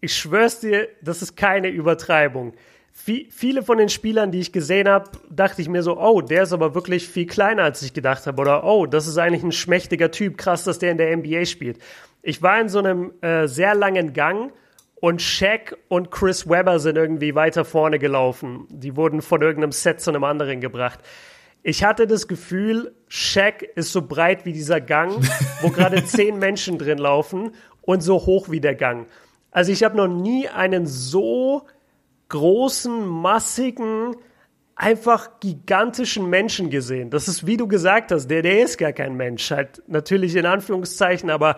[0.00, 2.54] ich schwör's dir, das ist keine Übertreibung.
[3.04, 6.44] Wie, viele von den Spielern, die ich gesehen habe, dachte ich mir so, oh, der
[6.44, 8.40] ist aber wirklich viel kleiner, als ich gedacht habe.
[8.40, 10.38] Oder, oh, das ist eigentlich ein schmächtiger Typ.
[10.38, 11.78] Krass, dass der in der NBA spielt.
[12.22, 14.52] Ich war in so einem äh, sehr langen Gang
[15.00, 18.66] und Shaq und Chris Webber sind irgendwie weiter vorne gelaufen.
[18.70, 21.00] Die wurden von irgendeinem Set zu einem anderen gebracht.
[21.62, 25.12] Ich hatte das Gefühl, Shaq ist so breit wie dieser Gang,
[25.62, 29.06] wo gerade zehn Menschen drin laufen und so hoch wie der Gang.
[29.50, 31.66] Also ich habe noch nie einen so
[32.28, 34.16] großen, massigen,
[34.76, 37.10] einfach gigantischen Menschen gesehen.
[37.10, 39.50] Das ist, wie du gesagt hast, der, der ist gar kein Mensch.
[39.50, 41.56] Halt natürlich in Anführungszeichen, aber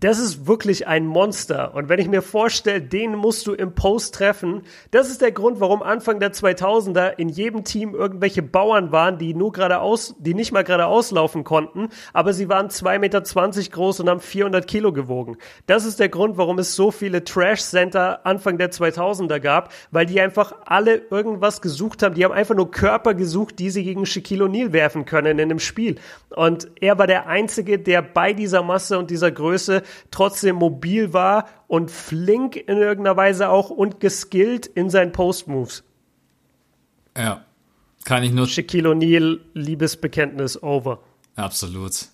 [0.00, 1.74] das ist wirklich ein Monster.
[1.74, 5.60] Und wenn ich mir vorstelle, den musst du im Post treffen, das ist der Grund,
[5.60, 10.52] warum Anfang der 2000er in jedem Team irgendwelche Bauern waren, die nur geradeaus, die nicht
[10.52, 13.20] mal gerade auslaufen konnten, aber sie waren 2,20 Meter
[13.70, 15.36] groß und haben 400 Kilo gewogen.
[15.66, 20.06] Das ist der Grund, warum es so viele Trash Center Anfang der 2000er gab, weil
[20.06, 22.14] die einfach alle irgendwas gesucht haben.
[22.14, 25.58] Die haben einfach nur Körper gesucht, die sie gegen Shaquille O'Neal werfen können in einem
[25.58, 25.96] Spiel.
[26.30, 31.48] Und er war der Einzige, der bei dieser Masse und dieser Größe trotzdem mobil war
[31.66, 35.84] und flink in irgendeiner Weise auch und geskillt in seinen Post-Moves.
[37.16, 37.44] Ja,
[38.04, 38.46] kann ich nur.
[38.46, 41.02] Shaquille O'Neal, Liebesbekenntnis over.
[41.36, 42.06] Absolut.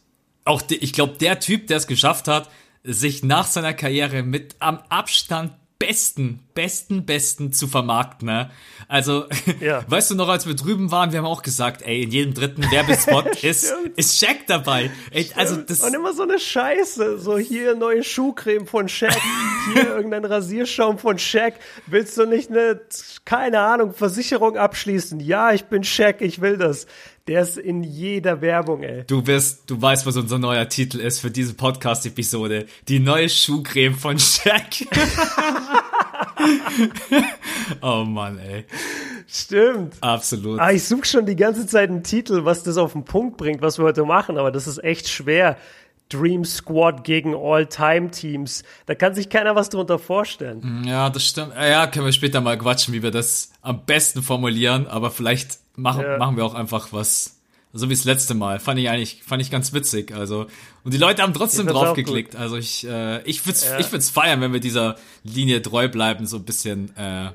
[0.44, 2.48] Auch die, ich glaube, der Typ, der es geschafft hat,
[2.84, 8.26] sich nach seiner Karriere mit am Abstand besten, besten, besten zu vermarkten.
[8.26, 8.50] Ne?
[8.88, 9.26] Also,
[9.60, 9.84] ja.
[9.88, 12.62] weißt du noch, als wir drüben waren, wir haben auch gesagt, ey, in jedem dritten
[12.70, 14.90] Werbespot ist, ist Shaq dabei.
[15.10, 17.18] Ey, also das Und immer so eine Scheiße.
[17.18, 19.18] So hier neue Schuhcreme von Shaq,
[19.74, 21.54] hier irgendein Rasierschaum von Shaq.
[21.86, 22.80] Willst du nicht eine,
[23.24, 25.20] keine Ahnung, Versicherung abschließen?
[25.20, 26.86] Ja, ich bin Shaq, ich will das.
[27.28, 29.02] Der ist in jeder Werbung, ey.
[29.04, 32.66] Du wirst, du weißt, was unser neuer Titel ist für diese Podcast-Episode.
[32.86, 34.86] Die neue Schuhcreme von Shaq.
[37.82, 38.64] oh Mann, ey.
[39.26, 39.94] Stimmt.
[40.00, 40.60] Absolut.
[40.60, 43.60] Ah, ich suche schon die ganze Zeit einen Titel, was das auf den Punkt bringt,
[43.60, 45.56] was wir heute machen, aber das ist echt schwer.
[46.09, 48.62] Dream Squad gegen All-Time-Teams.
[48.86, 50.82] Da kann sich keiner was drunter vorstellen.
[50.82, 51.52] Mm, ja, das stimmt.
[51.54, 56.02] Ja, können wir später mal quatschen, wie wir das am besten formulieren, aber vielleicht machen,
[56.02, 56.18] ja.
[56.18, 57.40] machen wir auch einfach was,
[57.72, 58.61] so wie das letzte Mal.
[58.61, 60.12] Fand ich eigentlich, fand ich ganz witzig.
[60.14, 60.46] Also,
[60.84, 62.36] und die Leute haben trotzdem drauf geklickt.
[62.36, 63.78] Also ich, äh, ich würde ja.
[63.78, 67.30] ich würd's feiern, wenn wir dieser Linie treu bleiben, so ein bisschen äh,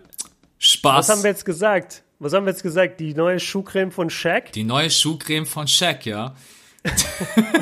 [0.60, 1.10] Spaß.
[1.10, 2.04] Was haben wir jetzt gesagt?
[2.20, 3.00] Was haben wir jetzt gesagt?
[3.00, 4.54] Die neue Schuhcreme von Shaq?
[4.54, 6.36] Die neue Schuhcreme von Shaq, ja.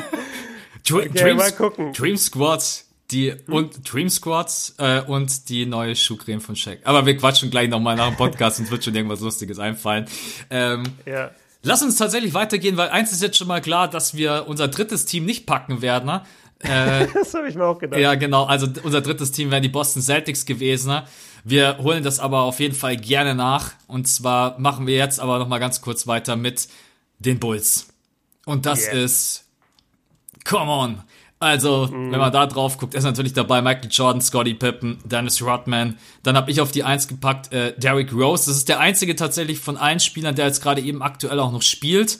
[0.88, 1.92] Dream, okay, Dream, mal gucken.
[1.92, 3.52] Dream Squads, die hm?
[3.52, 6.80] und Dream Squads äh, und die neue Schuhcreme von Shaq.
[6.84, 10.06] Aber wir quatschen gleich nochmal nach dem Podcast, uns wird schon irgendwas Lustiges einfallen.
[10.50, 11.30] Ähm, ja.
[11.62, 15.04] Lass uns tatsächlich weitergehen, weil eins ist jetzt schon mal klar, dass wir unser drittes
[15.04, 16.06] Team nicht packen werden.
[16.06, 16.22] Ne?
[16.60, 18.00] Äh, das habe ich mir auch gedacht.
[18.00, 18.44] Ja, genau.
[18.44, 20.88] Also unser drittes Team wären die Boston Celtics gewesen.
[20.88, 21.04] Ne?
[21.44, 23.72] Wir holen das aber auf jeden Fall gerne nach.
[23.86, 26.68] Und zwar machen wir jetzt aber nochmal ganz kurz weiter mit
[27.18, 27.88] den Bulls.
[28.46, 29.04] Und das yeah.
[29.04, 29.44] ist
[30.44, 31.02] come on.
[31.38, 32.12] Also, mm.
[32.12, 35.98] wenn man da drauf guckt, ist natürlich dabei Michael Jordan, Scottie Pippen, Dennis Rodman.
[36.22, 38.46] Dann habe ich auf die Eins gepackt äh, Derrick Rose.
[38.46, 41.62] Das ist der einzige tatsächlich von allen Spielern, der jetzt gerade eben aktuell auch noch
[41.62, 42.18] spielt.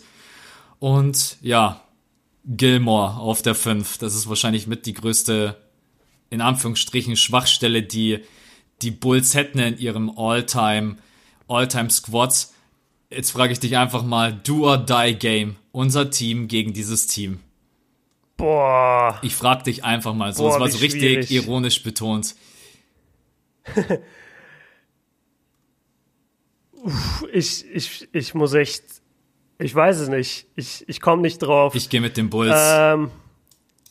[0.79, 1.83] Und ja,
[2.47, 3.99] Gilmore auf der 5.
[3.99, 5.57] Das ist wahrscheinlich mit die größte,
[6.31, 8.21] in Anführungsstrichen, Schwachstelle, die
[8.81, 10.97] die Bulls hätten in ihrem All-Time,
[11.47, 12.55] All-Time Squads.
[13.11, 15.57] Jetzt frage ich dich einfach mal, do or die Game.
[15.73, 17.41] Unser Team gegen dieses Team.
[18.41, 19.18] Boah.
[19.22, 20.45] Ich frag dich einfach mal so.
[20.45, 21.30] Boah, es war so richtig schwierig.
[21.30, 22.34] ironisch betont.
[27.32, 28.84] ich, ich, ich muss echt.
[29.59, 30.47] Ich weiß es nicht.
[30.57, 31.74] Ich, ich komme nicht drauf.
[31.74, 32.57] Ich gehe mit den Bulls.
[32.57, 33.11] Ähm,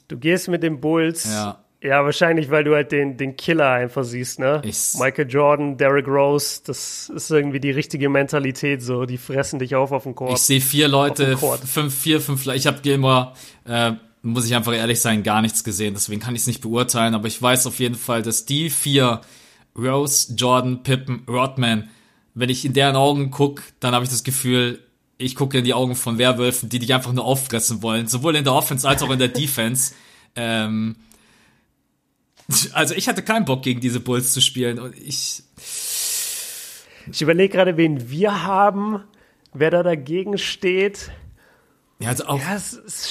[0.08, 1.26] du gehst mit den Bulls.
[1.26, 1.64] Ja.
[1.82, 4.62] Ja, wahrscheinlich, weil du halt den, den Killer einfach siehst, ne?
[4.66, 9.06] Ich Michael Jordan, Derrick Rose, das ist irgendwie die richtige Mentalität, so.
[9.06, 10.34] Die fressen dich auf auf dem Court.
[10.34, 13.32] Ich sehe vier Leute, fünf, vier, fünf, ich habe Gilmore,
[13.64, 15.94] äh, muss ich einfach ehrlich sein, gar nichts gesehen.
[15.94, 17.16] Deswegen kann ich es nicht beurteilen.
[17.16, 19.22] Aber ich weiß auf jeden Fall, dass die vier,
[19.78, 21.90] Rose, Jordan, Pippen, Rodman,
[22.34, 24.80] wenn ich in deren Augen gucke, dann habe ich das Gefühl,
[25.18, 28.08] ich gucke in die Augen von Werwölfen, die dich einfach nur auffressen wollen.
[28.08, 29.94] Sowohl in der Offense als auch in der Defense.
[30.36, 30.96] Ähm,
[32.74, 34.78] also ich hatte keinen Bock, gegen diese Bulls zu spielen.
[34.78, 35.42] Und ich.
[37.12, 39.04] Ich überlege gerade, wen wir haben,
[39.52, 41.12] wer da dagegen steht.
[42.02, 42.56] Ja, also auch, ja,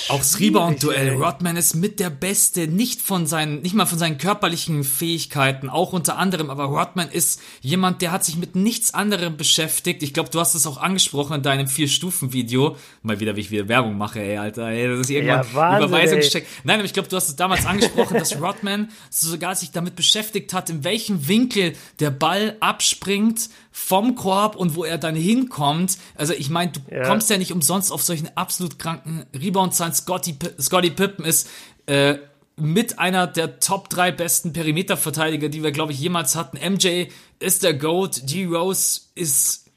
[0.08, 1.22] auch das Rebound-Duell.
[1.22, 5.92] Rodman ist mit der Beste, nicht von seinen, nicht mal von seinen körperlichen Fähigkeiten, auch
[5.92, 10.02] unter anderem, aber Rodman ist jemand, der hat sich mit nichts anderem beschäftigt.
[10.02, 12.78] Ich glaube, du hast es auch angesprochen in deinem Vier-Stufen-Video.
[13.02, 15.88] Mal wieder, wie ich wieder Werbung mache, ey, Alter, ey, das ist irgendwann ja, Wahnsinn,
[15.88, 16.48] Überweisung gesteckt.
[16.64, 20.54] Nein, aber ich glaube, du hast es damals angesprochen, dass Rodman sogar sich damit beschäftigt
[20.54, 25.98] hat, in welchem Winkel der Ball abspringt vom Korb und wo er dann hinkommt.
[26.16, 27.04] Also ich meine, du ja.
[27.04, 29.94] kommst ja nicht umsonst auf solchen absolut kranken Rebound-Zahlen.
[29.94, 31.48] Scotty, Scotty Pippen ist
[31.86, 32.18] äh,
[32.56, 36.58] mit einer der Top 3 besten Perimeterverteidiger, die wir, glaube ich, jemals hatten.
[36.58, 37.06] MJ
[37.38, 39.70] ist der GOAT, G-Rose ist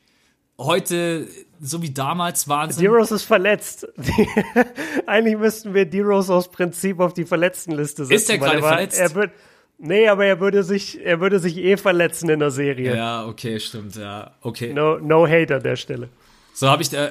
[0.58, 1.28] heute
[1.62, 2.84] so wie damals Wahnsinn.
[2.84, 3.88] D-Rose ist verletzt.
[5.06, 8.16] Eigentlich müssten wir D-Rose aus Prinzip auf die Verletztenliste setzen.
[8.16, 9.00] Ist er gerade verletzt?
[9.00, 9.32] Er wird,
[9.84, 12.96] Nee, aber er würde sich, er würde sich eh verletzen in der Serie.
[12.96, 14.72] Ja, okay, stimmt, ja, okay.
[14.74, 16.10] No, no hate an der Stelle.
[16.54, 17.10] So habe ich, äh,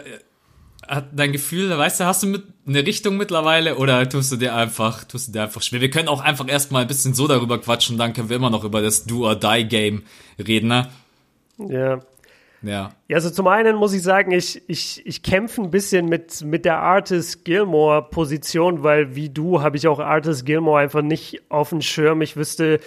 [0.87, 4.55] hat dein Gefühl, weißt du, hast du mit eine Richtung mittlerweile oder tust du dir
[4.55, 5.81] einfach, tust du dir einfach schwer?
[5.81, 8.63] Wir können auch einfach erstmal ein bisschen so darüber quatschen, dann können wir immer noch
[8.63, 10.05] über das Do or Die Game
[10.39, 10.89] reden, ne?
[11.59, 12.01] Ja.
[12.63, 12.91] Ja.
[13.09, 16.65] Ja, also zum einen muss ich sagen, ich, ich, ich kämpfe ein bisschen mit, mit
[16.65, 21.71] der Artist Gilmore Position, weil wie du habe ich auch Artist Gilmore einfach nicht auf
[21.71, 22.21] dem Schirm.
[22.23, 22.81] Ich wüsste,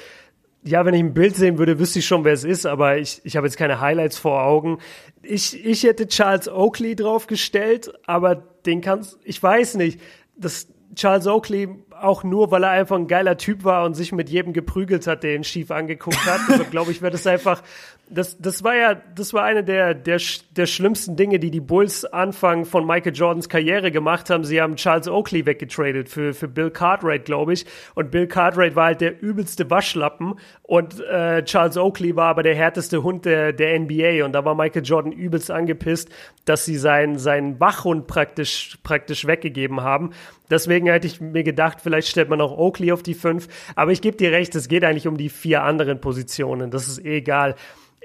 [0.63, 3.21] ja, wenn ich ein Bild sehen würde, wüsste ich schon, wer es ist, aber ich,
[3.24, 4.78] ich habe jetzt keine Highlights vor Augen.
[5.21, 9.99] Ich, ich hätte Charles Oakley draufgestellt, aber den kannst, ich weiß nicht,
[10.36, 11.69] das Charles Oakley
[11.99, 15.24] auch nur, weil er einfach ein geiler Typ war und sich mit jedem geprügelt hat,
[15.24, 16.41] der ihn schief angeguckt hat.
[16.47, 17.63] Also glaube ich, wäre das einfach
[18.10, 20.20] das, das war ja, das war eine der, der,
[20.56, 24.43] der schlimmsten Dinge, die die Bulls Anfang von Michael Jordans Karriere gemacht haben.
[24.43, 27.66] Sie haben Charles Oakley weggetradet für, für Bill Cartwright, glaube ich.
[27.95, 32.56] Und Bill Cartwright war halt der übelste Waschlappen und äh, Charles Oakley war aber der
[32.56, 34.26] härteste Hund der, der NBA.
[34.26, 36.10] Und da war Michael Jordan übelst angepisst,
[36.45, 40.12] dass sie seinen, seinen Wachhund praktisch, praktisch weggegeben haben.
[40.49, 43.47] Deswegen hätte ich mir gedacht, vielleicht stellt man auch Oakley auf die fünf.
[43.76, 46.70] Aber ich gebe dir recht, es geht eigentlich um die vier anderen Positionen.
[46.70, 47.56] Das ist eh egal.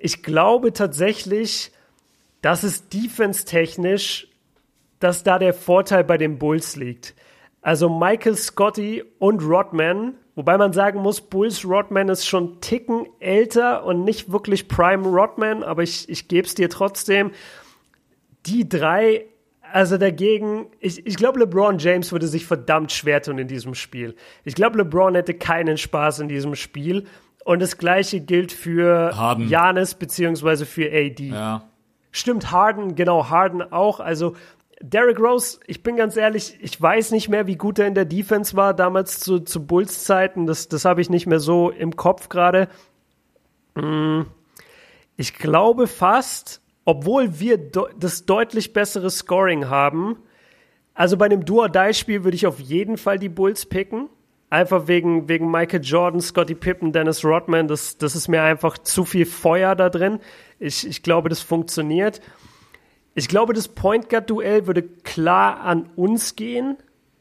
[0.01, 1.73] Ich glaube tatsächlich,
[2.43, 4.29] dass es defense-technisch,
[5.01, 7.15] dass da der Vorteil bei den Bulls liegt.
[7.63, 13.85] Also Michael Scotty und Rodman, wobei man sagen muss, Bulls Rodman ist schon Ticken älter
[13.85, 17.33] und nicht wirklich Prime Rodman, aber ich, ich gebe es dir trotzdem.
[18.47, 19.27] Die drei
[19.73, 24.15] Also dagegen, ich, ich glaube, LeBron James würde sich verdammt schwer tun in diesem Spiel.
[24.45, 27.05] Ich glaube, LeBron hätte keinen Spaß in diesem Spiel.
[27.45, 29.49] Und das gleiche gilt für Harden.
[29.49, 31.29] Janis beziehungsweise für AD.
[31.29, 31.69] Ja.
[32.11, 34.01] Stimmt, Harden, genau, Harden auch.
[34.01, 34.35] Also
[34.81, 38.05] Derrick Rose, ich bin ganz ehrlich, ich weiß nicht mehr, wie gut er in der
[38.05, 40.47] Defense war damals zu, zu Bulls Zeiten.
[40.47, 42.69] Das, das habe ich nicht mehr so im Kopf gerade.
[43.77, 44.27] Hm.
[45.17, 50.17] Ich glaube fast, obwohl wir de das deutlich bessere Scoring haben,
[50.95, 54.09] also bei einem Do-or-Die-Spiel würde ich auf jeden Fall die Bulls picken.
[54.49, 57.69] Einfach wegen, wegen Michael Jordan, Scotty Pippen, Dennis Rodman.
[57.69, 60.19] Das, das ist mir einfach zu viel Feuer da drin.
[60.59, 62.23] Ich, ich glaube, das funktioniert.
[63.15, 66.79] Ich glaube, das Point Guard Duell würde klar an uns gehen.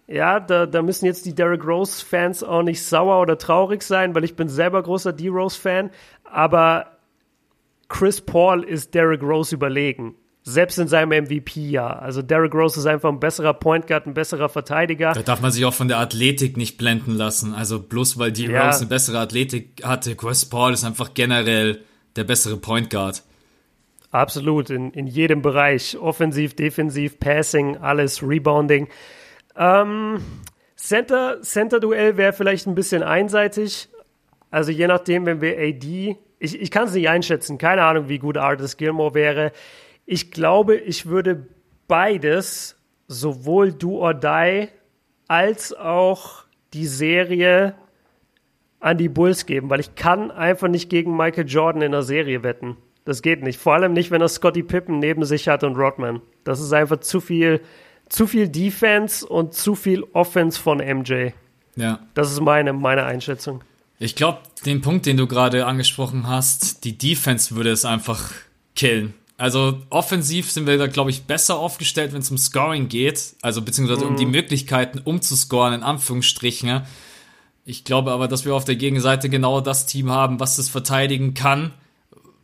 [0.07, 4.15] Ja, da, da müssen jetzt die Derrick Rose Fans auch nicht sauer oder traurig sein,
[4.15, 5.89] weil ich bin selber großer D-Rose Fan.
[6.24, 6.96] Aber
[7.89, 10.15] Chris Paul ist Derrick Rose überlegen.
[10.43, 12.01] Selbst in seinem MVP-Jahr.
[12.01, 15.11] Also Derrick Rose ist einfach ein besserer Point Guard, ein besserer Verteidiger.
[15.11, 17.53] Da darf man sich auch von der Athletik nicht blenden lassen.
[17.53, 18.65] Also bloß weil die ja.
[18.65, 21.81] Rose eine bessere Athletik hatte, Chris Paul ist einfach generell
[22.15, 23.23] der bessere Point Guard.
[24.11, 25.97] Absolut, in, in jedem Bereich.
[25.97, 28.88] Offensiv, defensiv, Passing, alles, Rebounding.
[29.57, 30.21] Ähm,
[30.77, 33.89] Center, Center-Duell wäre vielleicht ein bisschen einseitig.
[34.49, 38.19] Also je nachdem, wenn wir AD, ich, ich kann es nicht einschätzen, keine Ahnung, wie
[38.19, 39.51] gut Artis Gilmore wäre.
[40.05, 41.47] Ich glaube, ich würde
[41.88, 42.75] beides,
[43.07, 44.67] sowohl Do or Die
[45.27, 47.75] als auch die Serie
[48.79, 52.43] an die Bulls geben, weil ich kann einfach nicht gegen Michael Jordan in der Serie
[52.43, 52.77] wetten.
[53.05, 53.59] Das geht nicht.
[53.59, 56.21] Vor allem nicht, wenn er Scotty Pippen neben sich hat und Rodman.
[56.43, 57.61] Das ist einfach zu viel,
[58.09, 61.29] zu viel Defense und zu viel Offense von MJ.
[61.75, 61.99] Ja.
[62.13, 63.63] Das ist meine, meine Einschätzung.
[63.99, 68.31] Ich glaube, den Punkt, den du gerade angesprochen hast, die Defense würde es einfach
[68.75, 69.13] killen.
[69.37, 73.35] Also offensiv sind wir da, glaube ich, besser aufgestellt, wenn es um Scoring geht.
[73.41, 74.11] Also beziehungsweise mhm.
[74.11, 74.31] um die mhm.
[74.31, 76.81] Möglichkeiten umzuscoren, in Anführungsstrichen.
[77.65, 81.33] Ich glaube aber, dass wir auf der Gegenseite genau das Team haben, was das verteidigen
[81.33, 81.71] kann.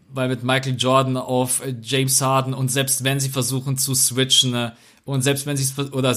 [0.09, 4.73] Weil mit Michael Jordan auf James Harden und selbst wenn sie versuchen zu switchen ne,
[5.05, 6.15] und selbst wenn sie es, oder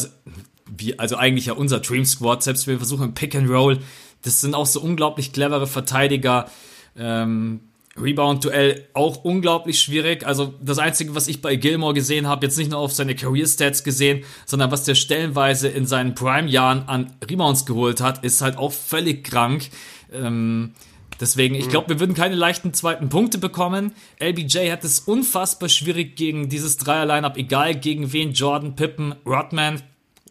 [0.77, 3.79] wie, also eigentlich ja unser Dream Squad, selbst wenn wir versuchen Pick and Roll,
[4.27, 6.51] das sind auch so unglaublich clevere Verteidiger.
[6.99, 7.61] Ähm,
[7.99, 10.27] Rebound-Duell auch unglaublich schwierig.
[10.27, 13.85] Also das Einzige, was ich bei Gilmore gesehen habe, jetzt nicht nur auf seine Career-Stats
[13.85, 18.73] gesehen, sondern was der stellenweise in seinen Prime-Jahren an Rebounds geholt hat, ist halt auch
[18.73, 19.71] völlig krank.
[20.13, 20.73] Ähm,
[21.21, 23.93] deswegen, ich glaube, wir würden keine leichten zweiten Punkte bekommen.
[24.21, 29.81] LBJ hat es unfassbar schwierig gegen dieses Dreier-Lineup, egal gegen wen, Jordan, Pippen, Rodman,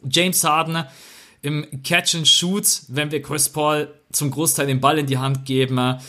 [0.08, 0.86] James Harden.
[1.46, 5.46] Im Catch and Shoot, wenn wir Chris Paul zum Großteil den Ball in die Hand
[5.46, 6.00] geben,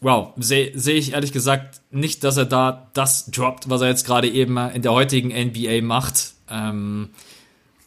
[0.00, 4.06] wow, sehe seh ich ehrlich gesagt nicht, dass er da das droppt, was er jetzt
[4.06, 6.32] gerade eben in der heutigen NBA macht.
[6.48, 7.10] Ähm,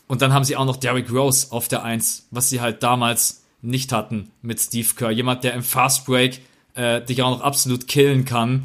[0.07, 3.43] und dann haben sie auch noch Derrick Rose auf der Eins, was sie halt damals
[3.61, 5.11] nicht hatten mit Steve Kerr.
[5.11, 6.41] Jemand, der im Fast Break
[6.76, 8.63] äh, dich auch noch absolut killen kann.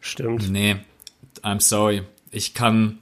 [0.00, 0.50] Stimmt.
[0.50, 0.76] Nee,
[1.42, 2.02] I'm sorry.
[2.30, 2.98] Ich kann,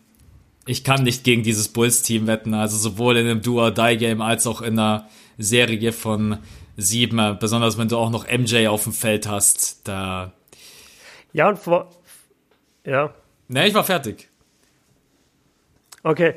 [0.67, 2.55] ich kann nicht gegen dieses Bulls-Team wetten.
[2.55, 5.09] Also sowohl in einem Do-or-Die-Game als auch in einer
[5.39, 6.39] Serie von
[6.77, 10.33] sieben, besonders wenn du auch noch MJ auf dem Feld hast, da.
[11.33, 11.91] Ja, und vor.
[12.85, 13.15] Ja.
[13.49, 14.29] Ne, ich war fertig.
[16.03, 16.35] Okay.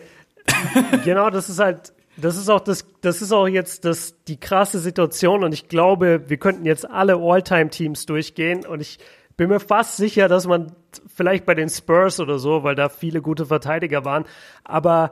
[1.03, 4.79] genau, das ist halt, das ist auch das, das ist auch jetzt das, die krasse
[4.79, 8.99] Situation und ich glaube, wir könnten jetzt alle All-Time-Teams durchgehen und ich
[9.35, 10.71] bin mir fast sicher, dass man
[11.17, 14.25] vielleicht bei den Spurs oder so, weil da viele gute Verteidiger waren,
[14.63, 15.11] aber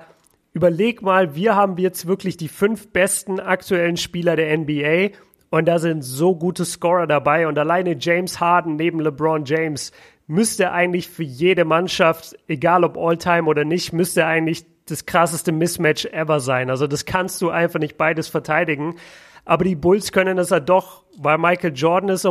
[0.54, 5.18] überleg mal, wir haben jetzt wirklich die fünf besten aktuellen Spieler der NBA
[5.50, 9.92] und da sind so gute Scorer dabei und alleine James Harden neben LeBron James
[10.28, 16.06] müsste eigentlich für jede Mannschaft, egal ob All-Time oder nicht, müsste eigentlich das krasseste Mismatch
[16.06, 16.70] ever sein.
[16.70, 18.96] Also das kannst du einfach nicht beides verteidigen.
[19.44, 22.26] Aber die Bulls können das ja doch, weil Michael Jordan ist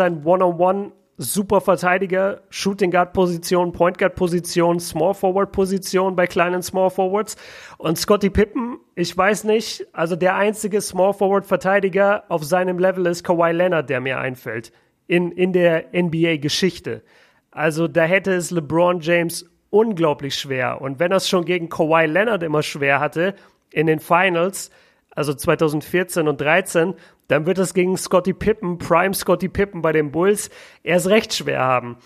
[0.00, 6.62] ein One-on-One super Verteidiger, Shooting Guard Position, Point Guard Position, Small Forward Position bei kleinen
[6.62, 7.36] Small Forwards.
[7.76, 13.06] Und Scotty Pippen, ich weiß nicht, also der einzige Small Forward Verteidiger auf seinem Level
[13.06, 14.72] ist Kawhi Leonard, der mir einfällt.
[15.08, 17.02] In, in der NBA Geschichte.
[17.50, 20.80] Also da hätte es LeBron James unglaublich schwer.
[20.80, 23.34] Und wenn er es schon gegen Kawhi Leonard immer schwer hatte,
[23.70, 24.70] in den Finals,
[25.18, 26.94] also 2014 und 13,
[27.26, 30.48] dann wird es gegen Scotty Pippen, Prime Scotty Pippen bei den Bulls,
[30.84, 31.96] erst recht schwer haben.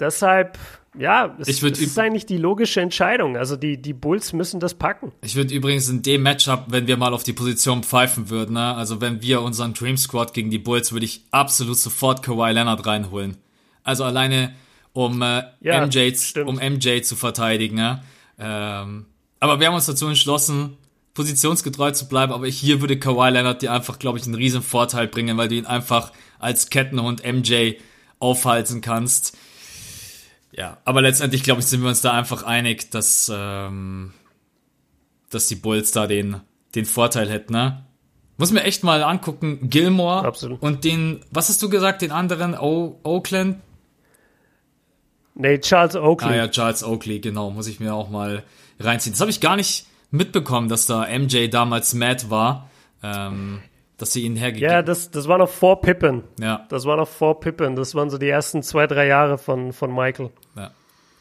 [0.00, 0.58] Deshalb,
[0.98, 3.36] ja, es, es ist eigentlich die logische Entscheidung.
[3.36, 5.12] Also die, die Bulls müssen das packen.
[5.22, 8.74] Ich würde übrigens in dem Matchup, wenn wir mal auf die Position pfeifen würden, ne?
[8.74, 12.84] also wenn wir unseren Dream Squad gegen die Bulls, würde ich absolut sofort Kawhi Leonard
[12.84, 13.36] reinholen.
[13.84, 14.52] Also alleine
[14.94, 16.12] um äh, ja, MJ,
[16.44, 17.76] um MJ zu verteidigen.
[17.76, 18.02] Ne?
[18.36, 19.06] Ähm,
[19.38, 20.76] aber wir haben uns dazu entschlossen,
[21.18, 25.08] positionsgetreu zu bleiben, aber hier würde Kawhi Leonard dir einfach, glaube ich, einen riesen Vorteil
[25.08, 27.72] bringen, weil du ihn einfach als Kettenhund MJ
[28.20, 29.36] aufhalten kannst.
[30.52, 34.12] Ja, aber letztendlich, glaube ich, sind wir uns da einfach einig, dass, ähm,
[35.30, 36.36] dass die Bulls da den,
[36.76, 37.84] den Vorteil hätten, ne?
[38.36, 40.62] Muss mir echt mal angucken, Gilmore Absolut.
[40.62, 43.56] und den, was hast du gesagt, den anderen, o Oakland?
[45.34, 46.28] Nee, Charles Oakley.
[46.28, 48.44] Ah ja, Charles Oakley, genau, muss ich mir auch mal
[48.78, 49.14] reinziehen.
[49.14, 52.70] Das habe ich gar nicht mitbekommen, dass da MJ damals mad war,
[53.02, 53.60] ähm,
[53.96, 56.22] dass sie ihn hergegeben Ja, das, das war noch vor Pippen.
[56.40, 56.66] Ja.
[56.68, 57.76] Das war noch vor Pippen.
[57.76, 60.30] Das waren so die ersten zwei, drei Jahre von, von Michael.
[60.56, 60.70] Ja.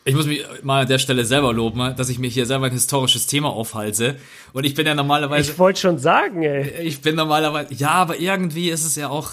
[0.05, 2.71] Ich muss mich mal an der Stelle selber loben, dass ich mir hier selber ein
[2.71, 4.15] historisches Thema aufhalte.
[4.53, 5.51] Und ich bin ja normalerweise.
[5.51, 6.81] Ich wollte schon sagen, ey.
[6.87, 7.73] Ich bin normalerweise.
[7.73, 9.31] Ja, aber irgendwie ist es ja auch,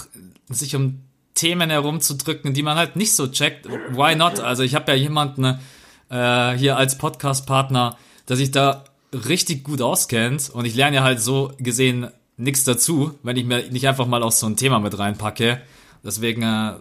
[0.49, 1.03] sich um
[1.35, 3.69] Themen herumzudrücken, die man halt nicht so checkt.
[3.69, 4.41] Why not?
[4.41, 5.61] Also ich habe ja jemanden
[6.11, 7.97] äh, hier als Podcast-Partner,
[8.29, 8.85] der sich da
[9.15, 10.51] richtig gut auskennt.
[10.51, 14.23] Und ich lerne ja halt so gesehen nichts dazu, wenn ich mir nicht einfach mal
[14.23, 15.61] auch so ein Thema mit reinpacke.
[16.05, 16.75] Deswegen, äh,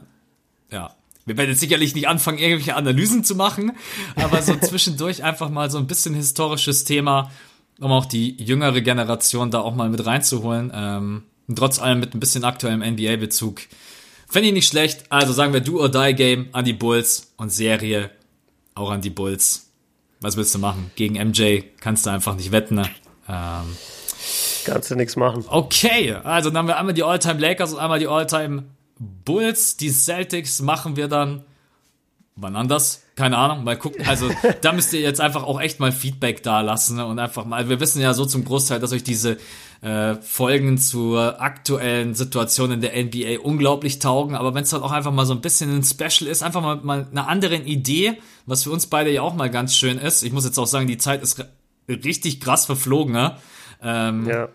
[0.71, 0.95] ja.
[1.25, 3.71] Wir werden jetzt sicherlich nicht anfangen, irgendwelche Analysen zu machen,
[4.15, 7.31] aber so zwischendurch einfach mal so ein bisschen historisches Thema,
[7.79, 10.69] um auch die jüngere Generation da auch mal mit reinzuholen.
[10.75, 11.23] Ähm,
[11.55, 13.61] trotz allem mit ein bisschen aktuellem NBA-Bezug.
[14.27, 15.05] Fände ich nicht schlecht.
[15.09, 18.09] Also sagen wir Do or Die Game an die Bulls und Serie
[18.75, 19.71] auch an die Bulls.
[20.23, 20.89] Was willst du machen?
[20.95, 22.75] Gegen MJ kannst du einfach nicht wetten.
[22.75, 22.89] Ne?
[23.27, 23.77] Ähm,
[24.65, 25.43] Kannst du nichts machen.
[25.47, 28.63] Okay, also dann haben wir einmal die All-Time Lakers und einmal die All-Time
[28.97, 29.75] Bulls.
[29.75, 31.43] Die Celtics machen wir dann
[32.35, 33.01] wann anders?
[33.15, 34.05] Keine Ahnung, mal gucken.
[34.07, 34.29] Also
[34.61, 37.69] da müsst ihr jetzt einfach auch echt mal Feedback da lassen und einfach mal.
[37.69, 39.37] Wir wissen ja so zum Großteil, dass euch diese
[39.81, 44.35] äh, Folgen zur aktuellen Situation in der NBA unglaublich taugen.
[44.35, 46.77] Aber wenn es halt auch einfach mal so ein bisschen ein Special ist, einfach mal,
[46.77, 50.23] mal eine andere Idee, was für uns beide ja auch mal ganz schön ist.
[50.23, 51.45] Ich muss jetzt auch sagen, die Zeit ist
[51.87, 53.13] richtig krass verflogen.
[53.13, 53.37] Ne?
[53.83, 54.47] Ähm, Ja.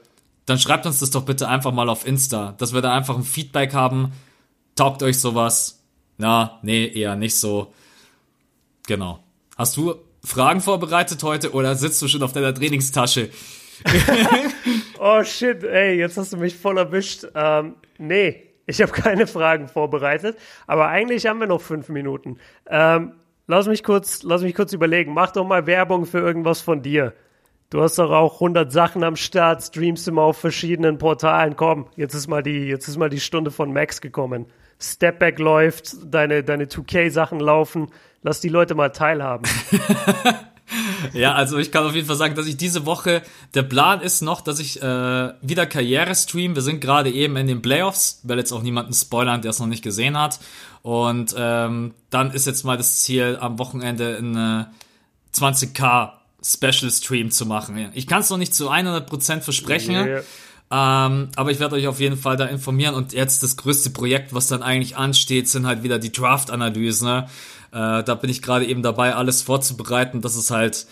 [0.46, 3.22] dann schreibt uns das doch bitte einfach mal auf Insta, dass wir da einfach ein
[3.22, 4.12] Feedback haben.
[4.74, 5.77] Taugt euch sowas?
[6.18, 7.72] Na, nee, eher nicht so.
[8.86, 9.20] Genau.
[9.56, 9.94] Hast du
[10.24, 13.30] Fragen vorbereitet heute oder sitzt du schon auf deiner Trainingstasche?
[15.00, 17.24] Oh shit, ey, jetzt hast du mich voll erwischt.
[17.34, 22.38] Ähm, nee, ich habe keine Fragen vorbereitet, aber eigentlich haben wir noch fünf Minuten.
[22.68, 23.12] Ähm,
[23.46, 25.14] lass mich kurz, lass mich kurz überlegen.
[25.14, 27.14] Mach doch mal Werbung für irgendwas von dir.
[27.70, 31.54] Du hast doch auch 100 Sachen am Start, streamst immer auf verschiedenen Portalen.
[31.54, 34.46] Komm, jetzt ist mal die, jetzt ist mal die Stunde von Max gekommen.
[34.80, 37.88] Stepback läuft, deine, deine 2K-Sachen laufen.
[38.22, 39.48] Lass die Leute mal teilhaben.
[41.12, 43.22] Ja, also ich kann auf jeden Fall sagen, dass ich diese Woche,
[43.54, 46.54] der Plan ist noch, dass ich äh, wieder Karriere stream.
[46.54, 49.66] Wir sind gerade eben in den Playoffs, will jetzt auch niemanden spoilern, der es noch
[49.66, 50.40] nicht gesehen hat.
[50.82, 54.64] Und ähm, dann ist jetzt mal das Ziel, am Wochenende in äh,
[55.34, 56.10] 20k
[56.42, 57.90] Special Stream zu machen.
[57.94, 59.94] Ich kann es noch nicht zu 100% versprechen.
[59.94, 60.22] Yeah.
[60.70, 62.94] Ähm, aber ich werde euch auf jeden Fall da informieren.
[62.94, 67.08] Und jetzt das größte Projekt, was dann eigentlich ansteht, sind halt wieder die Draft-Analysen.
[67.08, 67.28] Ne?
[67.72, 70.20] Äh, da bin ich gerade eben dabei, alles vorzubereiten.
[70.20, 70.86] Das ist halt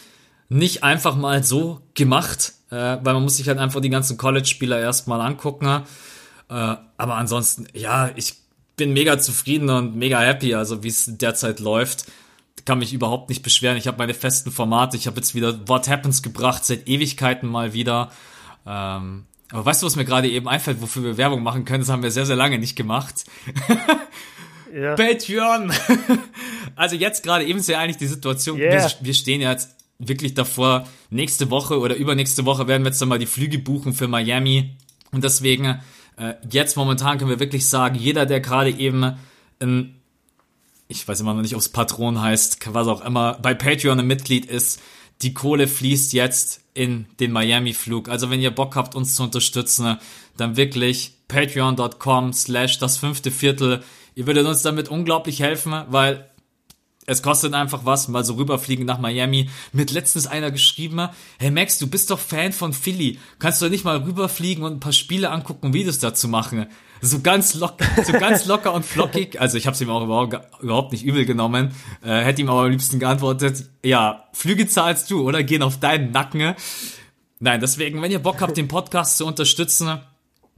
[0.49, 4.81] nicht einfach mal so gemacht, äh, weil man muss sich halt einfach die ganzen College-Spieler
[4.81, 5.67] erstmal angucken.
[5.67, 5.83] Äh,
[6.49, 8.35] aber ansonsten, ja, ich
[8.77, 12.07] bin mega zufrieden und mega happy, also wie es derzeit läuft.
[12.65, 13.77] Kann mich überhaupt nicht beschweren.
[13.77, 14.97] Ich habe meine festen Formate.
[14.97, 18.11] Ich habe jetzt wieder What Happens gebracht, seit Ewigkeiten mal wieder.
[18.67, 21.81] Ähm, aber weißt du, was mir gerade eben einfällt, wofür wir Werbung machen können?
[21.81, 23.25] Das haben wir sehr, sehr lange nicht gemacht.
[24.75, 24.95] Ja.
[24.95, 25.73] Patreon!
[26.77, 28.73] also jetzt gerade eben ist ja eigentlich die Situation, Yeah.
[28.73, 33.01] wir, wir stehen ja jetzt wirklich davor, nächste Woche oder übernächste Woche werden wir jetzt
[33.01, 34.77] dann mal die Flüge buchen für Miami.
[35.13, 35.81] Und deswegen,
[36.19, 39.17] äh, jetzt momentan können wir wirklich sagen, jeder, der gerade eben
[39.61, 39.95] ein,
[40.89, 44.07] ich weiß immer noch nicht, ob es Patron heißt, was auch immer, bei Patreon ein
[44.07, 44.83] Mitglied ist,
[45.23, 48.09] die Kohle fließt jetzt in den Miami-Flug.
[48.09, 49.97] Also wenn ihr Bock habt, uns zu unterstützen,
[50.37, 53.83] dann wirklich patreon.com slash das fünfte Viertel.
[54.15, 56.31] Ihr würdet uns damit unglaublich helfen, weil
[57.07, 59.49] es kostet einfach was, mal so rüberfliegen nach Miami.
[59.73, 61.09] Mit letztens einer geschrieben,
[61.39, 63.19] hey Max, du bist doch Fan von Philly.
[63.39, 66.67] Kannst du nicht mal rüberfliegen und ein paar Spiele angucken und Videos dazu machen?
[67.01, 69.41] So ganz locker, so ganz locker und flockig.
[69.41, 70.03] Also ich habe es ihm auch
[70.61, 71.75] überhaupt, nicht übel genommen.
[72.05, 76.11] Äh, hätte ihm aber am liebsten geantwortet, ja, Flüge zahlst du oder gehen auf deinen
[76.11, 76.55] Nacken.
[77.39, 80.01] Nein, deswegen, wenn ihr Bock habt, den Podcast zu unterstützen,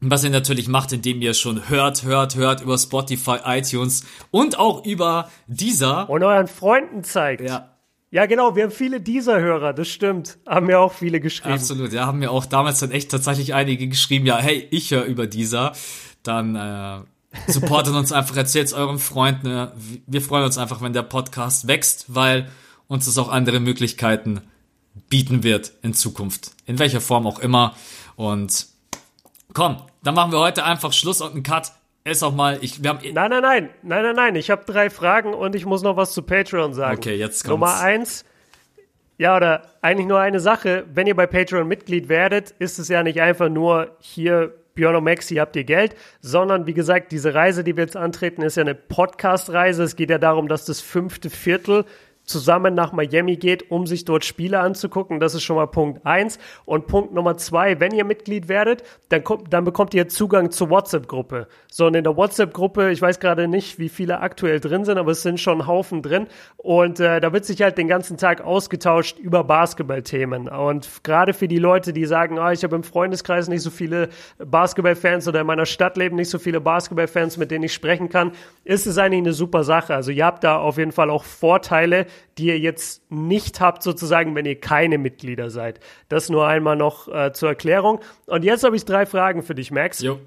[0.01, 4.85] was ihr natürlich macht, indem ihr schon hört, hört, hört über Spotify, iTunes und auch
[4.85, 6.09] über dieser.
[6.09, 7.41] Und euren Freunden zeigt.
[7.43, 7.75] Ja,
[8.11, 10.39] Ja, genau, wir haben viele dieser Hörer, das stimmt.
[10.47, 11.55] Haben mir auch viele geschrieben.
[11.55, 11.93] absolut.
[11.93, 15.27] Ja, haben mir auch damals dann echt tatsächlich einige geschrieben, ja, hey, ich höre über
[15.27, 15.73] dieser.
[16.29, 19.47] Dann äh, supportet uns einfach, erzählt euren Freunden.
[19.47, 19.69] äh,
[20.07, 22.51] Wir freuen uns einfach, wenn der Podcast wächst, weil
[22.87, 24.43] uns das auch andere Möglichkeiten
[25.09, 26.53] bieten wird in Zukunft.
[26.67, 27.75] In welcher Form auch immer.
[28.17, 28.67] Und
[29.55, 31.73] komm, dann machen wir heute einfach Schluss und einen Cut.
[32.05, 33.01] Ist auch mal, ich, wir haben.
[33.03, 34.37] Nein, nein, nein, nein, nein, nein.
[34.37, 36.99] Ich habe drei Fragen und ich muss noch was zu Patreon sagen.
[36.99, 37.51] Okay, jetzt kommt's.
[37.51, 38.25] Nummer eins.
[39.17, 40.85] Ja, oder eigentlich nur eine Sache.
[40.93, 45.35] Wenn ihr bei Patreon Mitglied werdet, ist es ja nicht einfach nur hier Björn Maxi
[45.35, 48.77] habt ihr Geld, sondern wie gesagt, diese Reise, die wir jetzt antreten, ist ja eine
[48.77, 49.83] Podcast-Reise.
[49.83, 51.85] Es geht ja darum, dass das fünfte Viertel
[52.29, 55.19] zusammen nach Miami geht, um sich dort Spiele anzugucken.
[55.19, 56.39] Das ist schon mal Punkt eins.
[56.65, 60.71] Und Punkt Nummer zwei, wenn ihr Mitglied werdet, dann, kommt, dann bekommt ihr Zugang zur
[60.71, 61.49] WhatsApp-Gruppe.
[61.71, 65.13] So, und in der WhatsApp-Gruppe, ich weiß gerade nicht, wie viele aktuell drin sind, aber
[65.13, 66.27] es sind schon Haufen drin.
[66.57, 70.49] Und äh, da wird sich halt den ganzen Tag ausgetauscht über Basketballthemen.
[70.49, 74.09] Und gerade für die Leute, die sagen, ah, ich habe im Freundeskreis nicht so viele
[74.39, 78.33] Basketballfans oder in meiner Stadt leben nicht so viele Basketballfans, mit denen ich sprechen kann,
[78.65, 79.95] ist es eigentlich eine super Sache.
[79.95, 82.07] Also ihr habt da auf jeden Fall auch Vorteile,
[82.37, 85.81] die ihr jetzt nicht habt, sozusagen, wenn ihr keine Mitglieder seid.
[86.09, 88.01] Das nur einmal noch äh, zur Erklärung.
[88.27, 90.01] Und jetzt habe ich drei Fragen für dich, Max.
[90.01, 90.21] Jo.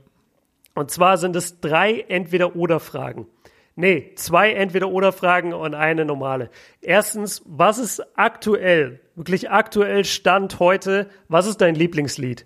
[0.74, 3.28] Und zwar sind es drei Entweder-Oder-Fragen.
[3.76, 6.50] Nee, zwei Entweder-Oder-Fragen und eine normale.
[6.82, 12.46] Erstens, was ist aktuell, wirklich aktuell Stand heute, was ist dein Lieblingslied?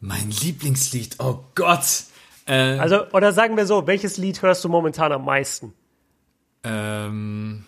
[0.00, 2.04] Mein Lieblingslied, oh Gott.
[2.46, 5.74] Äh, also, oder sagen wir so, welches Lied hörst du momentan am meisten?
[6.64, 7.64] Ähm,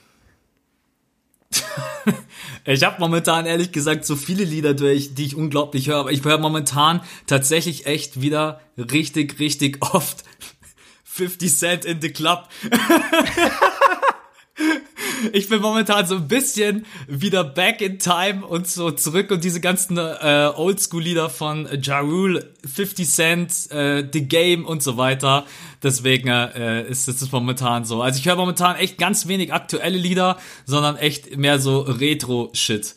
[2.64, 6.12] ich habe momentan ehrlich gesagt so viele Lieder, die ich, die ich unglaublich höre, aber
[6.12, 10.24] ich höre momentan tatsächlich echt wieder richtig, richtig oft
[11.04, 12.48] 50 Cent in the Club.
[15.32, 19.60] ich bin momentan so ein bisschen wieder back in time und so zurück und diese
[19.60, 25.44] ganzen äh, Oldschool-Lieder von Ja Rule, 50 Cent, äh, The Game und so weiter.
[25.82, 28.02] Deswegen äh, ist es momentan so.
[28.02, 32.94] Also ich höre momentan echt ganz wenig aktuelle Lieder, sondern echt mehr so Retro-Shit.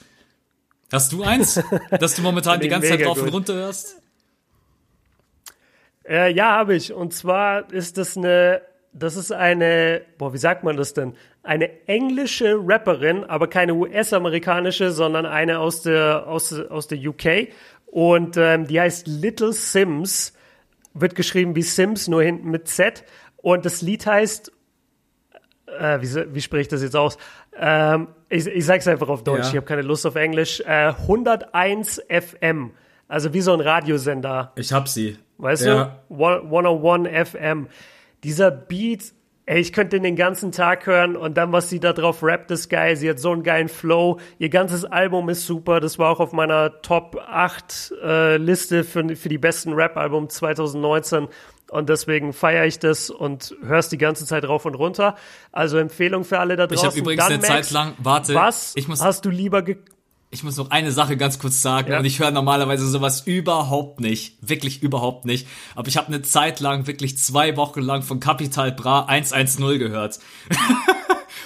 [0.92, 1.60] Hast du eins,
[2.00, 3.28] dass du momentan die ganze Zeit drauf gut.
[3.28, 3.98] und runter hörst?
[6.08, 6.94] Äh, ja, habe ich.
[6.94, 8.62] Und zwar ist das eine,
[8.94, 11.14] das ist eine, boah, wie sagt man das denn?
[11.42, 17.50] Eine englische Rapperin, aber keine US-amerikanische, sondern eine aus der, aus, aus der UK.
[17.88, 20.34] Und ähm, die heißt Little Sims.
[20.94, 23.04] Wird geschrieben wie Sims, nur hinten mit Z.
[23.38, 24.52] Und das Lied heißt,
[25.80, 27.18] äh, wie, wie spreche ich das jetzt aus?
[27.58, 29.50] Ähm, ich, ich sag's einfach auf Deutsch, ja.
[29.50, 30.62] ich habe keine Lust auf Englisch.
[30.62, 32.72] Äh, 101 FM.
[33.08, 34.54] Also wie so ein Radiosender.
[34.56, 35.18] Ich hab sie.
[35.38, 36.00] Weißt ja.
[36.10, 36.24] du?
[36.24, 37.68] 101 FM.
[38.24, 39.14] Dieser Beat,
[39.46, 42.52] ey, ich könnte den den ganzen Tag hören und dann, was sie da drauf rappt,
[42.52, 42.96] ist geil.
[42.96, 44.20] Sie hat so einen geilen Flow.
[44.40, 45.80] Ihr ganzes Album ist super.
[45.80, 51.28] Das war auch auf meiner Top 8 äh, Liste für, für die besten Rap-Album 2019.
[51.72, 55.16] Und deswegen feiere ich das und hörst die ganze Zeit rauf und runter.
[55.52, 56.86] Also Empfehlung für alle da draußen.
[56.86, 59.64] Ich habe übrigens Dann, eine Zeit lang, warte, was ich muss, hast du lieber
[60.34, 62.00] ich muss noch eine Sache ganz kurz sagen ja.
[62.00, 66.60] und ich höre normalerweise sowas überhaupt nicht, wirklich überhaupt nicht, aber ich habe eine Zeit
[66.60, 70.20] lang, wirklich zwei Wochen lang von Capital Bra 110 gehört.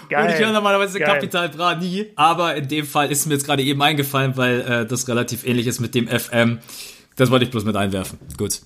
[0.10, 0.24] Geil.
[0.28, 1.16] Und ich höre normalerweise Geil.
[1.16, 4.86] Capital Bra nie, aber in dem Fall ist mir jetzt gerade eben eingefallen, weil äh,
[4.86, 6.60] das relativ ähnlich ist mit dem FM.
[7.18, 8.18] Das wollte ich bloß mit einwerfen.
[8.38, 8.62] Gut.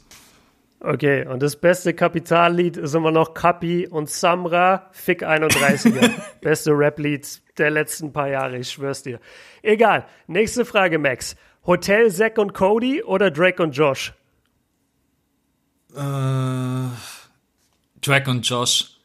[0.84, 6.10] Okay, und das beste Kapitallied ist immer noch Kapi und Samra, Fick 31er.
[6.42, 9.20] beste Rap-Lied der letzten paar Jahre, ich schwör's dir.
[9.62, 10.06] Egal.
[10.28, 11.36] Nächste Frage, Max.
[11.66, 14.14] Hotel Zack und Cody oder Drake und Josh?
[15.96, 16.90] Äh,
[18.02, 18.98] Drake und Josh.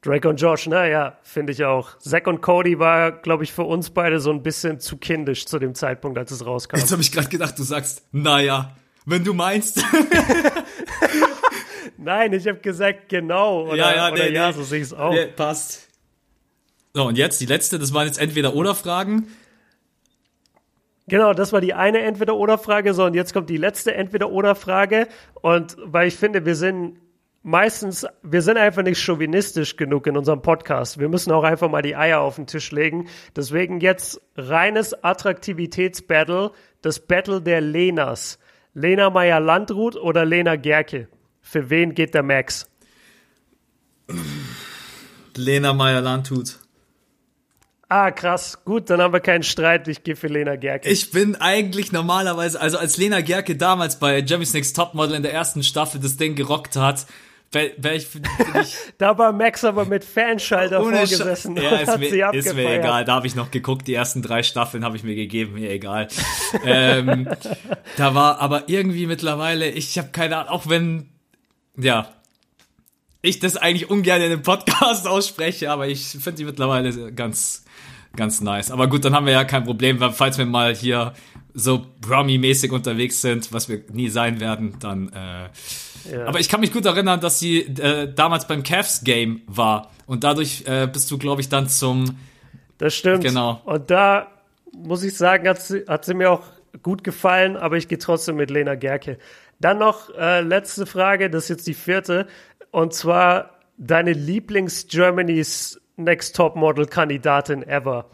[0.00, 1.98] Drake und Josh, naja, finde ich auch.
[1.98, 5.58] Zack und Cody war, glaube ich, für uns beide so ein bisschen zu kindisch zu
[5.58, 6.76] dem Zeitpunkt, als es rauskam.
[6.76, 9.82] Jetzt habe ich gerade gedacht, du sagst, naja, wenn du meinst.
[11.96, 13.64] Nein, ich habe gesagt, genau.
[13.64, 14.52] Oder ja, ja, oder nee, ja nee.
[14.54, 15.12] so sehe ich es auch.
[15.12, 15.88] Nee, passt.
[16.94, 19.26] So, und jetzt die letzte, das waren jetzt entweder oder Fragen.
[21.08, 22.94] Genau, das war die eine Entweder-Oder-Frage.
[22.94, 25.08] So, und jetzt kommt die letzte Entweder-Oder-Frage.
[25.34, 26.98] Und weil ich finde, wir sind
[27.42, 30.98] meistens, wir sind einfach nicht chauvinistisch genug in unserem Podcast.
[30.98, 33.08] Wir müssen auch einfach mal die Eier auf den Tisch legen.
[33.36, 38.38] Deswegen jetzt reines Attraktivitätsbattle, das Battle der Lenas.
[38.72, 41.08] Lena Meyer-Landrut oder Lena Gerke?
[41.42, 42.70] Für wen geht der Max?
[45.36, 46.63] Lena Meyer-Landrut.
[47.88, 48.64] Ah, krass.
[48.64, 49.88] Gut, dann haben wir keinen Streit.
[49.88, 50.88] Ich gehe für Lena Gerke.
[50.88, 55.32] Ich bin eigentlich normalerweise, also als Lena Gerke damals bei Jeremy's Next Topmodel in der
[55.32, 57.06] ersten Staffel das Ding gerockt hat,
[57.52, 61.56] wäre wär ich, ich Da war Max aber mit Fanschalter vorgesessen.
[61.56, 63.04] ja, ist mir, ist mir egal.
[63.04, 63.86] Da habe ich noch geguckt.
[63.86, 65.54] Die ersten drei Staffeln habe ich mir gegeben.
[65.54, 66.08] Mir egal.
[66.64, 67.28] ähm,
[67.96, 71.10] da war aber irgendwie mittlerweile, ich habe keine Ahnung, auch wenn,
[71.76, 72.08] ja,
[73.20, 77.63] ich das eigentlich ungern in einem Podcast ausspreche, aber ich finde die mittlerweile ganz
[78.16, 78.70] ganz nice.
[78.70, 81.12] Aber gut, dann haben wir ja kein Problem, weil falls wir mal hier
[81.54, 85.12] so Brummy-mäßig unterwegs sind, was wir nie sein werden, dann.
[85.12, 86.26] Äh, ja.
[86.26, 90.64] Aber ich kann mich gut erinnern, dass sie äh, damals beim Cavs-Game war und dadurch
[90.66, 92.16] äh, bist du, glaube ich, dann zum.
[92.78, 93.22] Das stimmt.
[93.22, 93.62] Genau.
[93.64, 94.26] Und da
[94.76, 96.42] muss ich sagen, hat sie, hat sie mir auch
[96.82, 99.18] gut gefallen, aber ich gehe trotzdem mit Lena Gerke.
[99.60, 102.26] Dann noch äh, letzte Frage, das ist jetzt die vierte,
[102.72, 108.06] und zwar deine Lieblings-Germany's Next Top Model Kandidatin ever.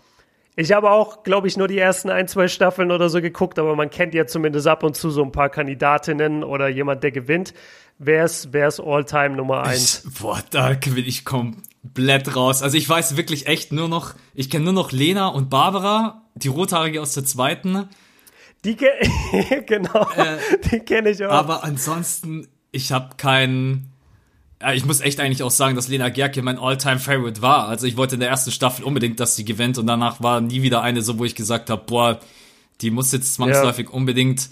[0.57, 3.77] Ich habe auch, glaube ich, nur die ersten ein, zwei Staffeln oder so geguckt, aber
[3.77, 7.55] man kennt ja zumindest ab und zu so ein paar Kandidatinnen oder jemand, der gewinnt.
[7.99, 10.05] Wer ist, wer ist All-Time Nummer eins?
[10.05, 12.63] Ich, boah, da bin ich komplett raus.
[12.63, 16.49] Also ich weiß wirklich echt nur noch, ich kenne nur noch Lena und Barbara, die
[16.49, 17.89] Rothaarige aus der zweiten.
[18.65, 18.77] Die
[19.67, 20.37] genau, äh,
[20.71, 21.31] die kenne ich auch.
[21.31, 23.93] Aber ansonsten, ich habe keinen
[24.75, 27.69] ich muss echt eigentlich auch sagen, dass Lena Gerke mein All-Time-Favorite war.
[27.69, 30.63] Also ich wollte in der ersten Staffel unbedingt, dass sie gewinnt und danach war nie
[30.63, 32.21] wieder eine so, wo ich gesagt habe, boah,
[32.81, 33.95] die muss jetzt zwangsläufig ja.
[33.95, 34.51] unbedingt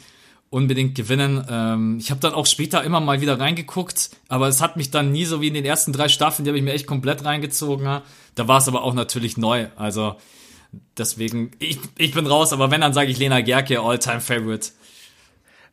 [0.50, 1.44] unbedingt gewinnen.
[1.50, 5.12] Ähm, ich habe dann auch später immer mal wieder reingeguckt, aber es hat mich dann
[5.12, 8.00] nie so wie in den ersten drei Staffeln, die habe ich mir echt komplett reingezogen.
[8.34, 9.66] Da war es aber auch natürlich neu.
[9.76, 10.16] Also
[10.96, 14.70] deswegen, ich, ich bin raus, aber wenn, dann sage ich Lena Gerke, All-Time-Favorite.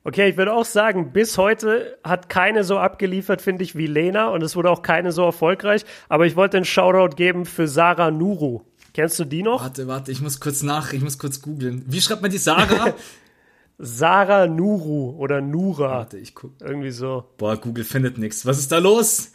[0.08, 4.28] Okay, ich würde auch sagen, bis heute hat keine so abgeliefert, finde ich, wie Lena
[4.28, 5.84] und es wurde auch keine so erfolgreich.
[6.10, 8.62] Aber ich wollte einen Shoutout geben für Sarah Nuru.
[8.94, 9.64] Kennst du die noch?
[9.64, 11.84] Warte, warte, ich muss kurz nach, ich muss kurz googeln.
[11.88, 12.94] Wie schreibt man die Sarah?
[13.80, 15.90] Sarah Nuru oder Nura.
[15.90, 16.52] Warte, ich guck.
[16.62, 17.26] Irgendwie so.
[17.38, 18.46] Boah, Google findet nichts.
[18.46, 19.32] Was ist da los?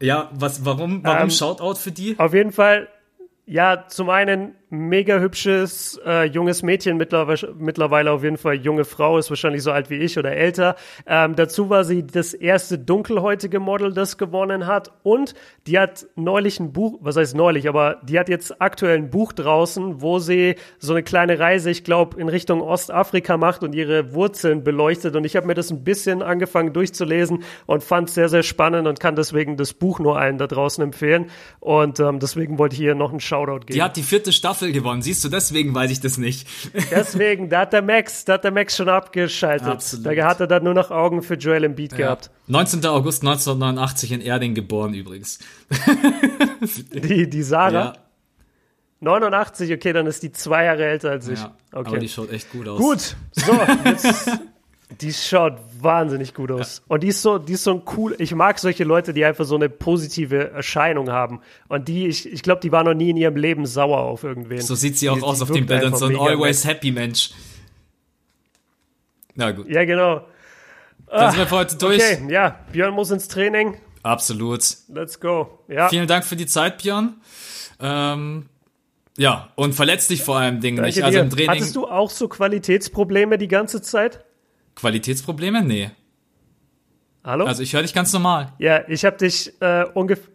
[0.00, 2.16] Ja, was, warum, warum ähm, Shoutout für die?
[2.20, 2.86] Auf jeden Fall,
[3.46, 9.18] ja, zum einen mega hübsches äh, junges Mädchen, mittlerweile, mittlerweile auf jeden Fall junge Frau,
[9.18, 10.76] ist wahrscheinlich so alt wie ich oder älter.
[11.06, 14.92] Ähm, dazu war sie das erste dunkelhäutige Model, das gewonnen hat.
[15.02, 15.34] Und
[15.66, 19.32] die hat neulich ein Buch, was heißt neulich, aber die hat jetzt aktuell ein Buch
[19.32, 24.14] draußen, wo sie so eine kleine Reise, ich glaube, in Richtung Ostafrika macht und ihre
[24.14, 25.16] Wurzeln beleuchtet.
[25.16, 28.88] Und ich habe mir das ein bisschen angefangen durchzulesen und fand es sehr, sehr spannend
[28.88, 31.30] und kann deswegen das Buch nur allen da draußen empfehlen.
[31.60, 33.74] Und ähm, deswegen wollte ich hier noch einen Shoutout geben.
[33.74, 35.02] Die hat die vierte Staffel Staffel gewonnen.
[35.02, 36.48] Siehst du, deswegen weiß ich das nicht.
[36.90, 39.68] Deswegen, da hat der Max, da hat der Max schon abgeschaltet.
[39.68, 40.06] Absolut.
[40.06, 41.98] Da hat er dann nur noch Augen für Joel Embiid ja.
[41.98, 42.30] gehabt.
[42.46, 42.84] 19.
[42.86, 45.38] August 1989 in Erding geboren übrigens.
[46.92, 47.72] die, die Sarah?
[47.72, 47.92] Ja.
[49.00, 51.38] 89, okay, dann ist die zwei Jahre älter als ich.
[51.38, 51.88] Ja, okay.
[51.88, 52.80] aber die schaut echt gut aus.
[52.80, 53.52] Gut, so,
[53.84, 54.30] jetzt
[55.00, 56.78] Die schaut wahnsinnig gut aus.
[56.78, 56.84] Ja.
[56.88, 59.44] Und die ist so, die ist so ein cool, ich mag solche Leute, die einfach
[59.44, 61.40] so eine positive Erscheinung haben.
[61.68, 64.60] Und die, ich, ich glaube, die war noch nie in ihrem Leben sauer auf irgendwen.
[64.60, 67.30] So sieht sie auch die, aus die auf den Bildern, so ein always happy Mensch.
[69.34, 69.68] Na gut.
[69.68, 70.26] Ja, genau.
[71.10, 72.02] Dann sind wir für heute durch.
[72.02, 73.76] Okay, ja, Björn muss ins Training.
[74.02, 74.62] Absolut.
[74.88, 75.58] Let's go.
[75.68, 75.88] Ja.
[75.88, 77.14] Vielen Dank für die Zeit, Björn.
[77.80, 78.46] Ähm,
[79.16, 81.02] ja, und verletz dich vor allem Dingen nicht.
[81.02, 81.50] Also im Training.
[81.50, 84.24] Hattest du auch so Qualitätsprobleme die ganze Zeit?
[84.74, 85.62] Qualitätsprobleme?
[85.62, 85.90] Nee.
[87.24, 87.46] Hallo?
[87.46, 88.52] Also ich höre dich ganz normal.
[88.58, 90.34] Ja, ich habe dich äh, ungefähr.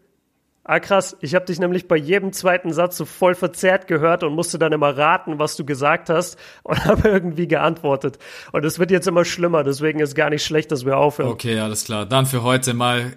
[0.64, 1.18] Ah, krass.
[1.22, 4.72] Ich habe dich nämlich bei jedem zweiten Satz so voll verzerrt gehört und musste dann
[4.72, 8.20] immer raten, was du gesagt hast und habe irgendwie geantwortet.
[8.52, 11.30] Und es wird jetzt immer schlimmer, deswegen ist gar nicht schlecht, dass wir aufhören.
[11.30, 12.06] Okay, alles klar.
[12.06, 13.14] Dann für heute mal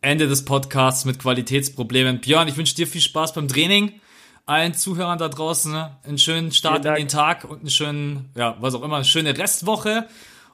[0.00, 2.20] Ende des Podcasts mit Qualitätsproblemen.
[2.20, 4.00] Björn, ich wünsche dir viel Spaß beim Training.
[4.44, 5.96] Allen Zuhörern da draußen ne?
[6.04, 9.36] einen schönen Start in den Tag und einen schönen, ja, was auch immer, eine schöne
[9.36, 10.06] Restwoche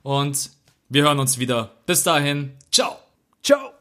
[0.03, 0.51] und
[0.89, 1.71] wir hören uns wieder.
[1.87, 2.99] Bis dahin, ciao.
[3.43, 3.72] Ciao.